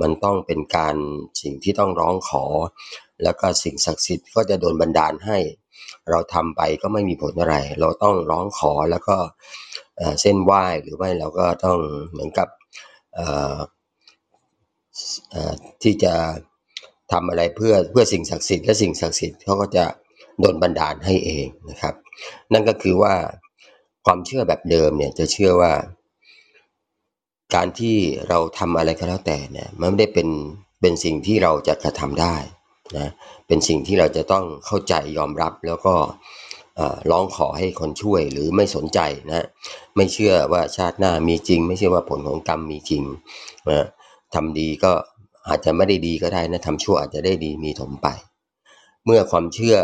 [0.00, 0.96] มันต้องเป็นการ
[1.42, 2.44] สิ่งที่ต้องร้องขอ
[3.22, 5.38] แล้วก็สิ่งศักดิ์สิทธิ์ก็จะโดนบันดาลให้
[6.10, 9.16] เราทำไปก็ไม่มีผลอะไร เราต้องร้องขอแล้วก็
[10.20, 11.78] เส้นไหว้หรือไม่เราก็ต้อง
[12.10, 12.48] เหมือนกับ
[15.82, 16.14] ที่จะ
[17.12, 19.84] ทำอะไรเพื่อเพื่อสิ่งศักดิ์สิทธิ์และสิ่งศักดิ์สิทธิ์เขาก็จะ
[20.40, 21.94] โดนบันดาลให้เองนะครับ
[22.52, 23.14] นั่นก็คือว่า
[24.04, 25.72] ความเชื่อแบบเดิมเนี่ยจะเชื่อว่า
[27.54, 27.96] การที่
[28.28, 30.28] เราทำอะไรก็แล้วแต่เนี่ยมันไม่ได้เป็น
[30.80, 32.36] เป็นสิ่งที่เราจะกระทำได้
[32.98, 33.08] นะ
[33.46, 35.94] เป็นสิ่งที่เราจะต้องเข้าใจยอมรับแล้วก็
[37.10, 39.46] ร้องขอให้คนช่วยหรือไม่สนใจนะ
[39.96, 43.02] ไม่เชื่อว่าชาติหน้ามีจริง ไม่เชื่อว่าผลของกรรมมีจริง
[43.70, 43.86] นะ
[44.34, 44.92] ทำดีก็
[45.48, 48.08] อาจจะไม่ได้ดีก็ได้นะทำชั่วอาจจะได้ดีมีถมไป
[49.04, 49.76] เมื่อความเชื่อ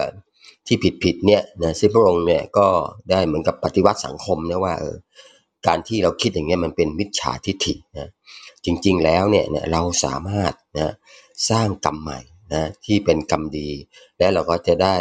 [0.66, 2.68] ที่ผิดผิดเนี่ยนะซิพระองค์เนี่ยก็
[3.10, 4.96] ได้เหมือนกับปฏิวัติสังคมนะว่าเออ
[5.66, 8.08] การที่เราคิดอย่างเงี้ยมันเป็นมิจฉาทิฏฐินะ
[8.64, 10.94] จริงๆแล้วเนี่ยเราสามารถนะ
[11.50, 12.20] สร้างกรรมใหม่
[12.52, 13.68] นะที่เป็นกรรมดี
[14.18, 14.96] และเราก็จะได้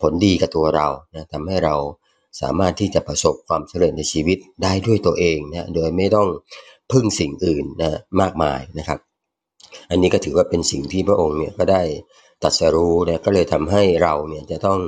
[0.00, 1.74] ผลดีกับตัวเรานะทำให้เรา
[2.40, 6.28] สามารถที่จะประสบความสำเร็จในชีวิตได้ด้วยตัวเองนะโดยไม่ต้อง
[6.92, 8.98] พึ่งสิ่งอื่นนะมากมายนะครับ
[9.90, 11.82] อันนี้ก็ถือว่าเป็นสิ่งที่พระองค์เนี่ยก็ได้
[12.42, 14.80] ตัดสรู้เนี่ยก็เลยทำให้เราเนี่ยจะต้อง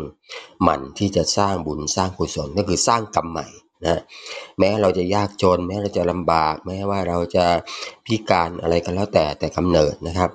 [0.63, 3.47] หมั่นที่จะสร้างบุญสร้างกุศลก็คือสร้างกรรมใหม่
[3.85, 4.01] นะ
[4.59, 7.45] แม้เราจะยากจน แม้เราจะลำบาก แม้ว่าเราจะ
[8.07, 10.31] พิการอะไรก็แล้วแต่แต่กำเนิดนะครับ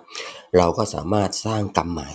[0.57, 2.11] เราก็สามารถสร้างกรรมใหม่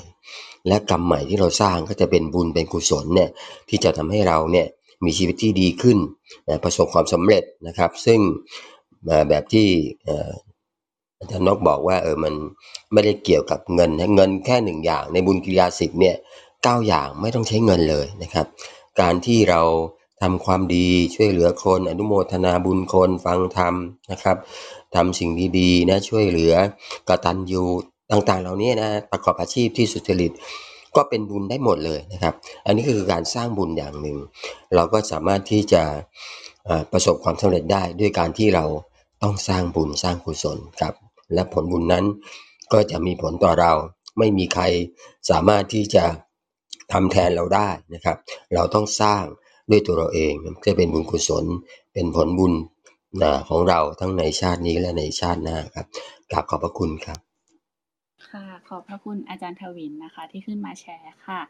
[0.68, 3.30] และกรรมใหม่ที่เราสร้างก็จะเป็นบุญเป็นกุศลเนี่ย
[3.68, 4.66] ที่จะทำให้เราเนี่ย
[5.05, 5.99] มีชีวิตที่ดีขึ้น
[6.49, 8.20] นะประสบความสำเร็จนะครับ ซึ่ง
[9.28, 9.68] แบบที่
[11.18, 12.35] อาจารย์นกบอกว่าเออมัน
[12.93, 16.16] ไม่ได้เกี่ยวกับเงินเงินแค่หนึ่งอย่างในบุญกิริยาสิบเนี่ย
[16.62, 18.47] เก้าอย่างไม่ต้องใช้เงินเลยนะครับ
[19.01, 19.62] การที่เรา
[20.22, 23.74] ทำความดีช่วยเหลือคน อนุโมทนาบุญคนฟังธรรม
[24.11, 24.37] นะครับ
[24.95, 26.55] ทำสิ่งดีๆนะช่วยเหลือ
[27.09, 27.64] กตัญญู
[28.11, 30.33] ต่างๆ เหล่านี้นะประกอบอาชีพที่สุจริต
[30.97, 32.35] ก็เป็นบุญได้หมดเลยนะครับ
[32.67, 34.17] อันนี้คือการสร้างบุญอย่างหนึ่ง
[34.75, 35.83] เราก็สามารถที่จะ
[36.93, 38.65] ประสบความสำเร็จได้ด้วยการที่เรา
[39.23, 40.95] ต้องสร้างบุญสร้างกุศลครับ
[41.35, 42.05] และผลบุญนั้น
[42.73, 43.73] ก็จะมีผลต่อเรา
[44.19, 44.65] ไม่มีใคร
[45.31, 46.05] สามารถที่จะ
[46.93, 48.17] ทำแทนเราได้นะครับ
[48.55, 49.23] เราต้องสร้าง
[49.71, 50.33] ด้วยตัวเราเอง
[50.67, 51.45] จะเป็นบุญกุศล
[51.93, 52.53] เป็นผลบุญ
[53.49, 55.87] ของเราทั้งในชาตินี้และในชาติหน้าครับ
[56.31, 57.24] กราบขอบพระคุณครับ
[58.69, 61.41] ขอบพระคุณอาจารย์ทวินนะคะ ที่ขึ้นมาแชร์ค่ะ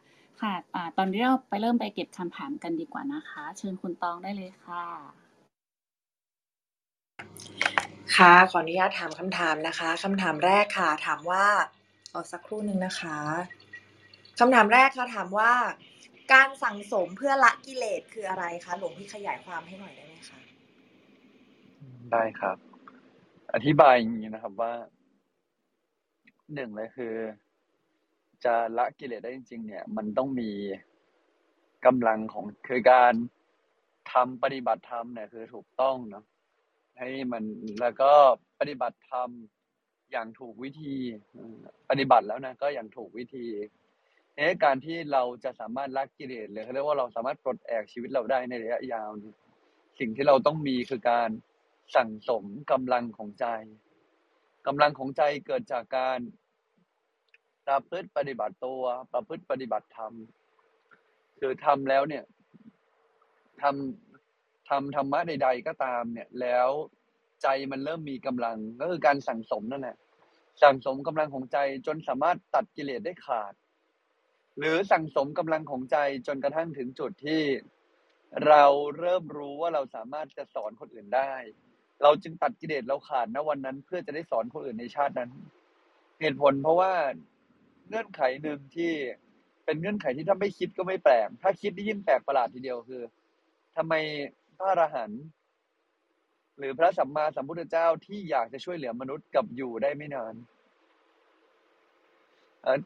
[0.41, 4.85] ค่ะอตอนนี้เราไปเริ่มไปเก็บคำถามกันดีกว่านะคะ เชิญคุณตองได้เลยค่ะ
[8.17, 11.45] ค่ะ ขออนุญาตถามคำถามนะคะคำถามแรกค่ะ ถามว่า
[12.11, 13.19] เอาสักครู่หนึ่งนะคะ
[14.39, 15.53] คำถามแรกค่ะถามว่า
[16.33, 20.39] การสั่งสมเพื่อละกิเลสคืออะไรคะหลวงพี่ขยายความให้หน่อยได้ไหมคะ
[22.13, 22.57] ได้ครับ
[23.55, 24.73] อธิบายอย่างนี้นะครับว่า
[26.55, 27.15] หนึ่งเลยคือ
[28.45, 30.51] จะละกิเลสได้จริง ๆ เนี่ย มันต้องมี
[31.87, 33.15] กำลังของคือการ
[34.13, 36.25] ทำปฏิบัติธรรมเนี่ยคือถูกต้องเนาะ
[36.99, 37.45] ให้มัน
[37.81, 38.13] แล้วก็
[38.61, 39.29] ปฏิบัติธรรม
[40.13, 40.97] อย่างถูกวิธี
[41.91, 43.47] ปฏิบัติแล้วนะก็อย่างถูกวิธี
[44.37, 49.11] ในการที่เราจะสามารถละกิเลสเลยเขาเรียกว่าเราสามารถปลดแอกชีวิตเราได้ในระยะยาว
[49.99, 51.31] สิ่งที่เราต้องมีคือการ
[51.97, 53.47] สั่งสมกำลังของใจ
[54.67, 56.19] กำลังของใจเกิดจากการ
[57.67, 60.13] ประพฤติปฏิบัติตัว ประพฤติปฏิบัติธรรม
[61.41, 62.25] คือทำแล้วเนี่ย
[63.63, 66.69] ทำทำธรรมะใด ๆ ก็ตามเนี่ย แล้ว
[67.43, 69.97] ใจมันเริ่มมีกำลังก็คือการสั่งสมนั่นแหละ
[70.63, 73.55] สั่งสมกำลังของใจจนสามารถตัดกิเลสได้ขาด
[74.59, 75.97] หรือสั่งสมกำลังของใจ
[76.27, 77.43] จนกระทั่งถึงจุดที่
[78.47, 78.65] เรา
[78.99, 81.33] เริ่มรู้ว่าเราสามารถจะสอนคนอื่นได้
[82.05, 85.31] เราจึงตัดกิเลสเราขาดณวันนั้น เพื่อจะได้สอนคนอื่นในชาตินั้น
[86.21, 86.93] เหตุผลเพราะว่า
[87.89, 88.93] เงื่อนไขหนึ่งที่
[89.65, 93.03] เป็นเงื่อนไขที่ถ้าไม่คิดก็ไม่แปลก ถ้าคิดได้ยิ่งแปลกประหลาดทีเดียวคือ
[93.77, 93.95] ทำไม
[94.57, 95.23] พระอรหันต์
[96.59, 100.35] หรือพระสัมมาสัมพุทธเจ้าที่อยากจะช่วยเหลือมนุษย์กับอยู่ได้ไม่นาน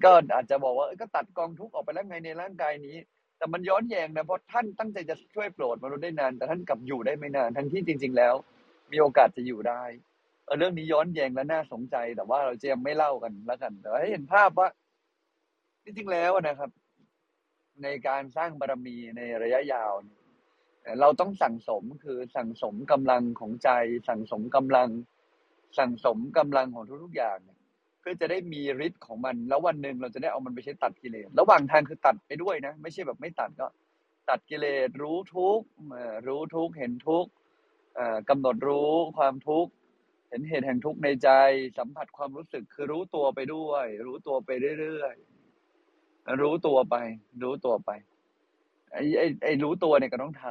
[0.04, 2.96] ก็อาจจะบอกว่าก็ตัดกองทุกข์ออกไปแล้วไงในร่างกายนี้
[3.38, 8.34] แต่มันย้อนแย้งนะเพราะท่านตั้งใจจะช่วยโปรดมนุษย์ได้นาน แต่ท่านกลับอยู่ได้ไม่นาน ทั้งที่จริง ๆ แล้ว
[8.92, 9.82] มีโอกาสจะอยู่ได้
[10.44, 14.68] เออเรื่องนี้ย้อนแย้งและน่าสนใจ แต่ว่าเราจะยังไม่เล่ากันแล้วกันแต่ให้เห็นภาพว่า
[15.84, 16.70] จริงๆแล้วนะครับ
[17.82, 19.92] ในการสร้างบารมีในระยะยาว
[21.00, 23.70] เราต้องสั่งสมคือสั่งสมกำลังของใจ
[24.08, 24.88] สั่งสมกำลัง
[25.78, 27.38] สั่งสมกำลังของทุกๆอย่าง
[28.00, 33.66] เพื่อจะได้มีฤทธิ์ของมัน แล้ววันหนึ่งเราจะได้เอามันไปใช้ตัดกิเลสระหว่างทางคือตัดไปด้วยนะ ไม่ใช่แบบไม่ตัดก็
[34.30, 35.60] ตัดกิเลสรู้ทุก
[36.26, 37.26] รู้ทุกเห็นทุก
[38.28, 39.72] กำหนดรู้ความทุกข์
[40.28, 41.30] เห็นเหตุแห่งทุกข์ในใจ
[41.78, 46.96] สัมผัสความรู้สึกคือรู้ตัวไปด้วย รู้ตัวไปเรื่อยๆรู้ตัวไป
[47.42, 47.90] รู้ตัวไป
[48.92, 50.44] ไอ้ไอ้ไอ้รู้ตัวเนี่ยก็ต้องท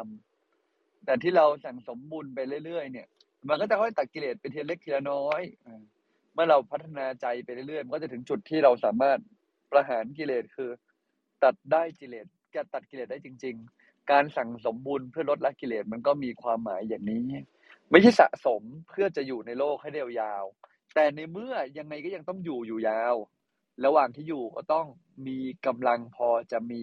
[0.49, 3.07] ำแต่ที่เราสั่งสมบุญไปเรื่อยๆเนี่ย
[3.47, 5.41] มันก็จะค่อยตัดกิเลสไปทีเล็กทีละน้อย
[6.33, 9.19] เมื่อเราพัฒนาใจไปเรื่อยๆมันก็จะถึงจุดที่เราสามารถ
[9.71, 10.69] ประหารกิเลสคือ
[11.43, 12.25] ตัดได้กิเลส
[12.55, 13.55] จะตัดกิเลสได้จริง
[14.11, 17.21] การสั่งสมบุญเพื่อลดละกิเลสมันก็มีความหมายอย่างนี้
[17.91, 20.43] ไม่ใช่สะสมเพื่อจะอยู่ในโลกให้เดียวยาว
[20.95, 23.15] แต่ในเมื่อยังไงก็ยังต้องอยู่อยู่ยาว
[23.85, 24.85] ระหว่างที่อยู่ก็ต้อง
[25.27, 26.81] มีกำลังพอจะมี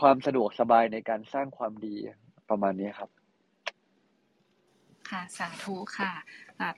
[0.00, 1.94] ความสะดวกสบายในการสร้างความดี
[2.48, 3.10] ประมาณนี้ครับ
[5.10, 6.12] ค่ะสาธุค่ะ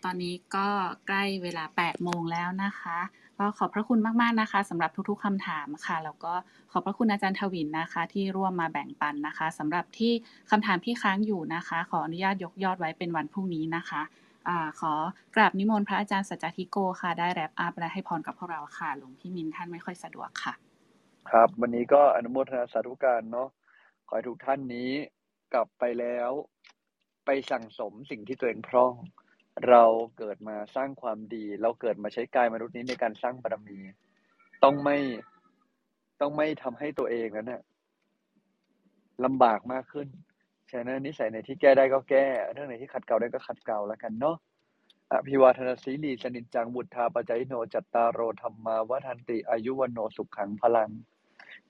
[0.05, 0.68] ตอนนี้ก็
[1.09, 2.99] ใกล้เวลา8โมงแล้วนะคะ
[3.39, 6.32] ก็ขอบพระคุณมาก ๆ นะคะสำหรับทุก ๆคำถามค่ะ แล้วก็
[6.72, 10.12] ขอบพระคุณอาจารย์ทวินนะคะ ที่ร่วมมาแบ่งปันนะคะสำหรับที่
[10.51, 14.03] คำถามที่ค้างอยู่นะคะ ขออนุญาตยกยอดไว้เป็นวันพรุ่งนี้นะคะ
[14.49, 14.93] อขอ
[15.36, 20.55] กราบนิมนต์พระอาจารย์สัจจทิโกค่ะ ได้แรปอัพและให้พรกับพวกเราค่ะหลวงพี่มินท่านไม่ค่อยสะดวกค่ะ
[21.30, 23.49] ครับ วันนี้ก็อนุโมทนาสาธุการเนาะ
[24.07, 24.91] ขอให้ทุกท่านนี้
[25.55, 26.30] กลับไปแล้ว
[27.26, 28.93] ไปสั่งสมสิ่งที่ตัวเองพร่อง
[29.69, 29.85] เรา
[30.19, 33.79] เกิดมาสร้างความดี เราเกิดมาใช้กายมนุษย์นี้ในการสร้างบารมี
[34.65, 34.99] ต้องไม่
[36.21, 37.63] ต้องไม่ทำให้ตัวเองนั้นน่ะ
[39.25, 40.09] ลำบากมากขึ้น
[40.71, 44.37] ฉะนั้นนิสัยไหนที่แก้ได้ก็แก้ เรื่องไหนที่ขัดเกลาได้ก็ขัดเกลาแล้วกันเนาะ
[45.13, 50.91] อภิวาทนาสีลีสนิจังบุตธาปจายโนจัตตารโรธรรมาวัฒนติอายุวันโนสุขขังพลัง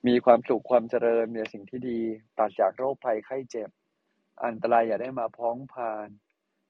[0.06, 2.00] มีความสุขความเจริญมีสิ่งที่ดี
[2.36, 3.70] ปราศจากโรคภัยไข้เจ็บ
[4.44, 6.08] อันตรายอย่าได้มาพ้องพาน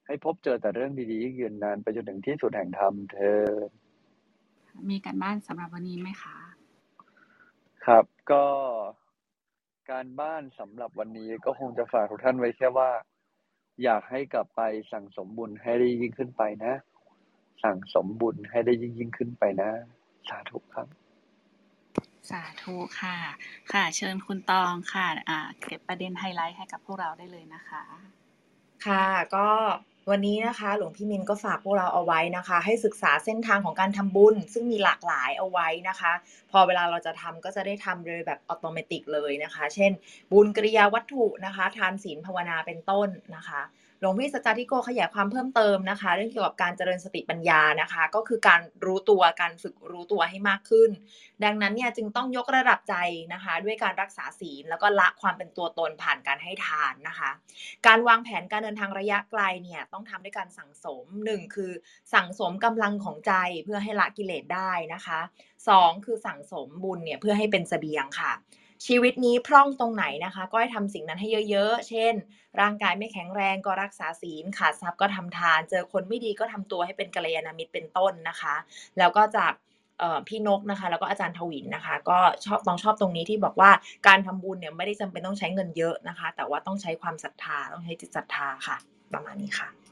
[0.09, 3.43] ให้พบเจอแต่เรื่องดีๆยืนนานไปจนถึงที่สุดแห่งธรรมเธอ
[4.91, 6.37] มีการบ้านสำหรับวันนี้ไหมคะ
[7.87, 8.45] ครับก็
[9.91, 12.91] การบ้านสำหรับวันนี้ก็คงจะฝากทุกท่านไว้แค่ว่า
[13.83, 14.61] อยากให้กลับไป
[14.93, 16.73] สั่งสมบุญให้ได้ยิ่งขึ้นไปนะ
[17.65, 19.71] สั่งสมบุญให้ได้ยิ่งยิ่งขึ้นไปนะ
[20.29, 20.89] สาธุครับ
[22.31, 23.17] สาธุค่ะ
[23.73, 27.85] ค่ะ เชิญคุณตองค่ะอ่าเก็บประเด็นไฮไลท์ให้กับพวกเราได้เลยนะคะ
[28.87, 29.47] ค่ะก็
[30.11, 36.13] วันนี้นะคะหลวงพี่มินก็ฝากพวกเราเอาไว้นะคะ ให้ศึกษาเส้นทางของการทำบุญ ซึ่งมีหลากหลายเอาไว้นะคะ
[36.51, 39.93] พอเวลาเราจะทำก็จะได้ทำเลยแบบอัตโนมัติเลยนะคะ เช่น
[40.33, 43.61] บุญกริยาวัตถุนะคะ ทานศีลภาวนาเป็นต้นนะคะ
[44.01, 50.91] หลวงพี่สัจจาธิโกขยายความเพิ่มเติมนะคะ เรื่องเกี่ยวกับการเจริญสติปัญญานะคะ ก็คือการรู้ตัวการฝึกรู้ตัวให้มากขึ้น
[51.45, 52.95] ดังนั้นเนี่ยจึงต้องยกระดับใจ
[53.33, 57.31] นะคะ ด้วยการรักษาศีลแล้วก็ละความเป็นตัวตนผ่านการให้ทานนะคะ
[57.87, 61.73] การวางแผนการเดินทางระยะไกลเนี่ยต้องทำด้วยการสั่งสมหนึ่งคือ
[62.15, 63.33] สั่งสมกำลังของใจ
[63.65, 65.21] เพื่อให้ละกิเลสได้นะคะ
[65.69, 68.33] สองคือสั่งสมบุญเนี่ยเพื่อให้เป็นเสบียงค่ะ
[68.87, 72.15] ชีวิตนี้พร่องตรงไหนนะคะ ก็ให้ทำสิ่งนั้นให้เยอะๆ เช่น
[72.61, 78.55] ร่างกายไม่แข็งแรงก็รักษาศีลขาดทรัพย์ก็ทำทาน เจอคนไม่ดีก็ทำตัวให้เป็นกัลยาณมิตรเป็นต้นนะคะ
[78.99, 79.53] แล้วก็จาก
[80.29, 83.71] พี่นกนะคะ แล้วก็อาจารย์ทวินนะคะ ก็ชอบต้องชอบตรงนี้ที่บอกว่า
[84.07, 88.77] การทำบุญเนี่ยไม่ได้จำเป็นต้องใช้เงินเยอะนะคะ แต่ว่าต้องใช้ความศรัทธาต้องใช้จิตศรัทธาค่ะ
[89.13, 89.88] ประมาณนี้ค่ะ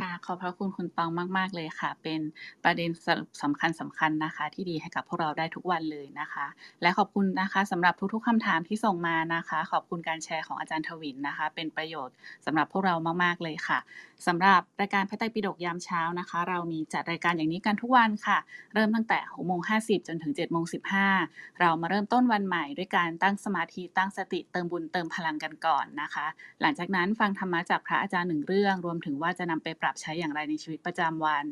[0.00, 2.20] ค่ะ ขอบพระคุณคุณตองมาก ๆ เลยค่ะ เป็น
[2.64, 6.46] ประเด็นสรุปสำคัญสำคัญนะคะ ที่ดีให้กับพวกเราได้ทุกวันเลยนะคะ
[6.82, 12.14] และขอบคุณนะคะสำหรับทุกๆคำถามที่ส่งมานะคะ ขอบคุณการแชร์ของอาจารย์ทวินนะคะ เป็นประโยชน์
[12.46, 12.94] สำหรับพวกเรา
[13.24, 13.78] มากๆเลยค่ะ
[14.26, 18.38] สำหรับรายการพระไตรปิฎกยามเช้านะคะ เรามีจัดรายการอย่างนี้กันทุกวันค่ะ
[18.74, 20.64] เริ่มตั้งแต่6โมง50 จนถึง7โมง
[21.12, 26.26] 15 เรามาเริ่มต้นวันใหม่ด้วยการตั้งสมาธิตั้งสติเติมบุญเติมพลังกันก่อนนะคะ
[26.60, 31.44] หลังจากนั้นฟังธรรมะจากพระอาจารย์หนึ่งเรื่อง รวมถึงว่าจะนำไปปรับใช้อย่างไรในชีวิตประจำวัน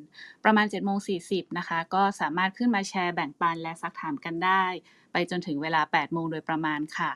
[0.44, 1.16] ประมาณ7โมงสี
[1.58, 4.64] นะคะ ก็สามารถขึ้นมาแชร์แบ่งปันและซักถามกันได้
[5.12, 7.10] ไปจนถึงเวลา8โมงโดยประมาณค่ะ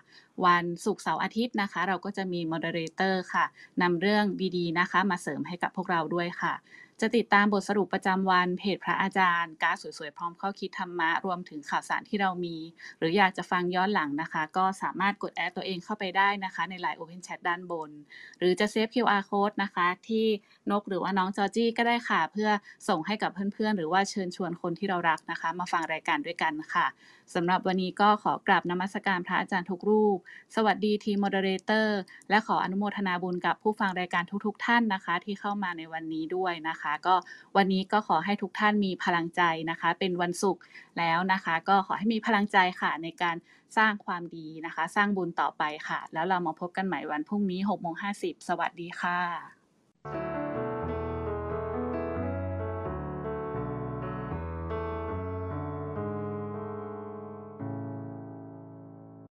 [0.47, 3.45] วันศุกร์เสาร์อาทิตย์นะคะ เราก็จะมีมอดเรเตอร์ค่ะ
[3.83, 4.25] นำเรื่อง
[4.57, 6.53] ดีๆนะคะ มาเสริมให้กับพวกเราด้วยค่ะ
[7.01, 12.57] จะติดตามบทสรุปประจำวัน เพจพระอาจารย์ การสวยๆ พร้อมข้อคิดธรรมะ รวมถึงข่าวสารที่เรามี
[12.99, 17.91] หรืออยากจะฟังย้อนหลังนะคะ ก็สามารถกดแอดตัวเองเข้าไปได้นะคะ ใน Line Open Chat ด้านบน
[18.39, 20.27] หรือจะเซฟ QR code นะคะ ที่
[20.71, 22.51] นกหรือว่าน้องจอจี้ก็ได้ค่ะ เพื่อ
[22.89, 26.87] ส่งให้กับเพื่อนๆ หรือว่าเชิญชวนคนที่เรารักนะคะ มาฟังรายการด้วยกันค่ะ
[27.35, 30.17] สำหรับวันนี้ก็ขอกราบนมัสการพระอาจารย์ทุกรูป
[30.55, 37.15] สวัสดีทีม moderator และขออนุโมทนาบุญกับผู้ฟังรายการทุกๆ ท่านนะคะ ที่เข้ามาในวันนี้ด้วยนะคะก็
[37.57, 40.63] วันนี้ก็ขอให้ทุกท่านมีพลังใจนะคะ เป็นวันศุกร์
[40.99, 43.37] แล้วนะคะ ก็ขอให้มีพลังใจค่ะในการ
[43.77, 48.09] สร้างความดีนะคะ สร้างบุญต่อไปค่ะ แล้วเรามาพบกันใหม่วันพรุ่งนี้6โมงห้
[48.49, 50.62] สวัสดีค่ะ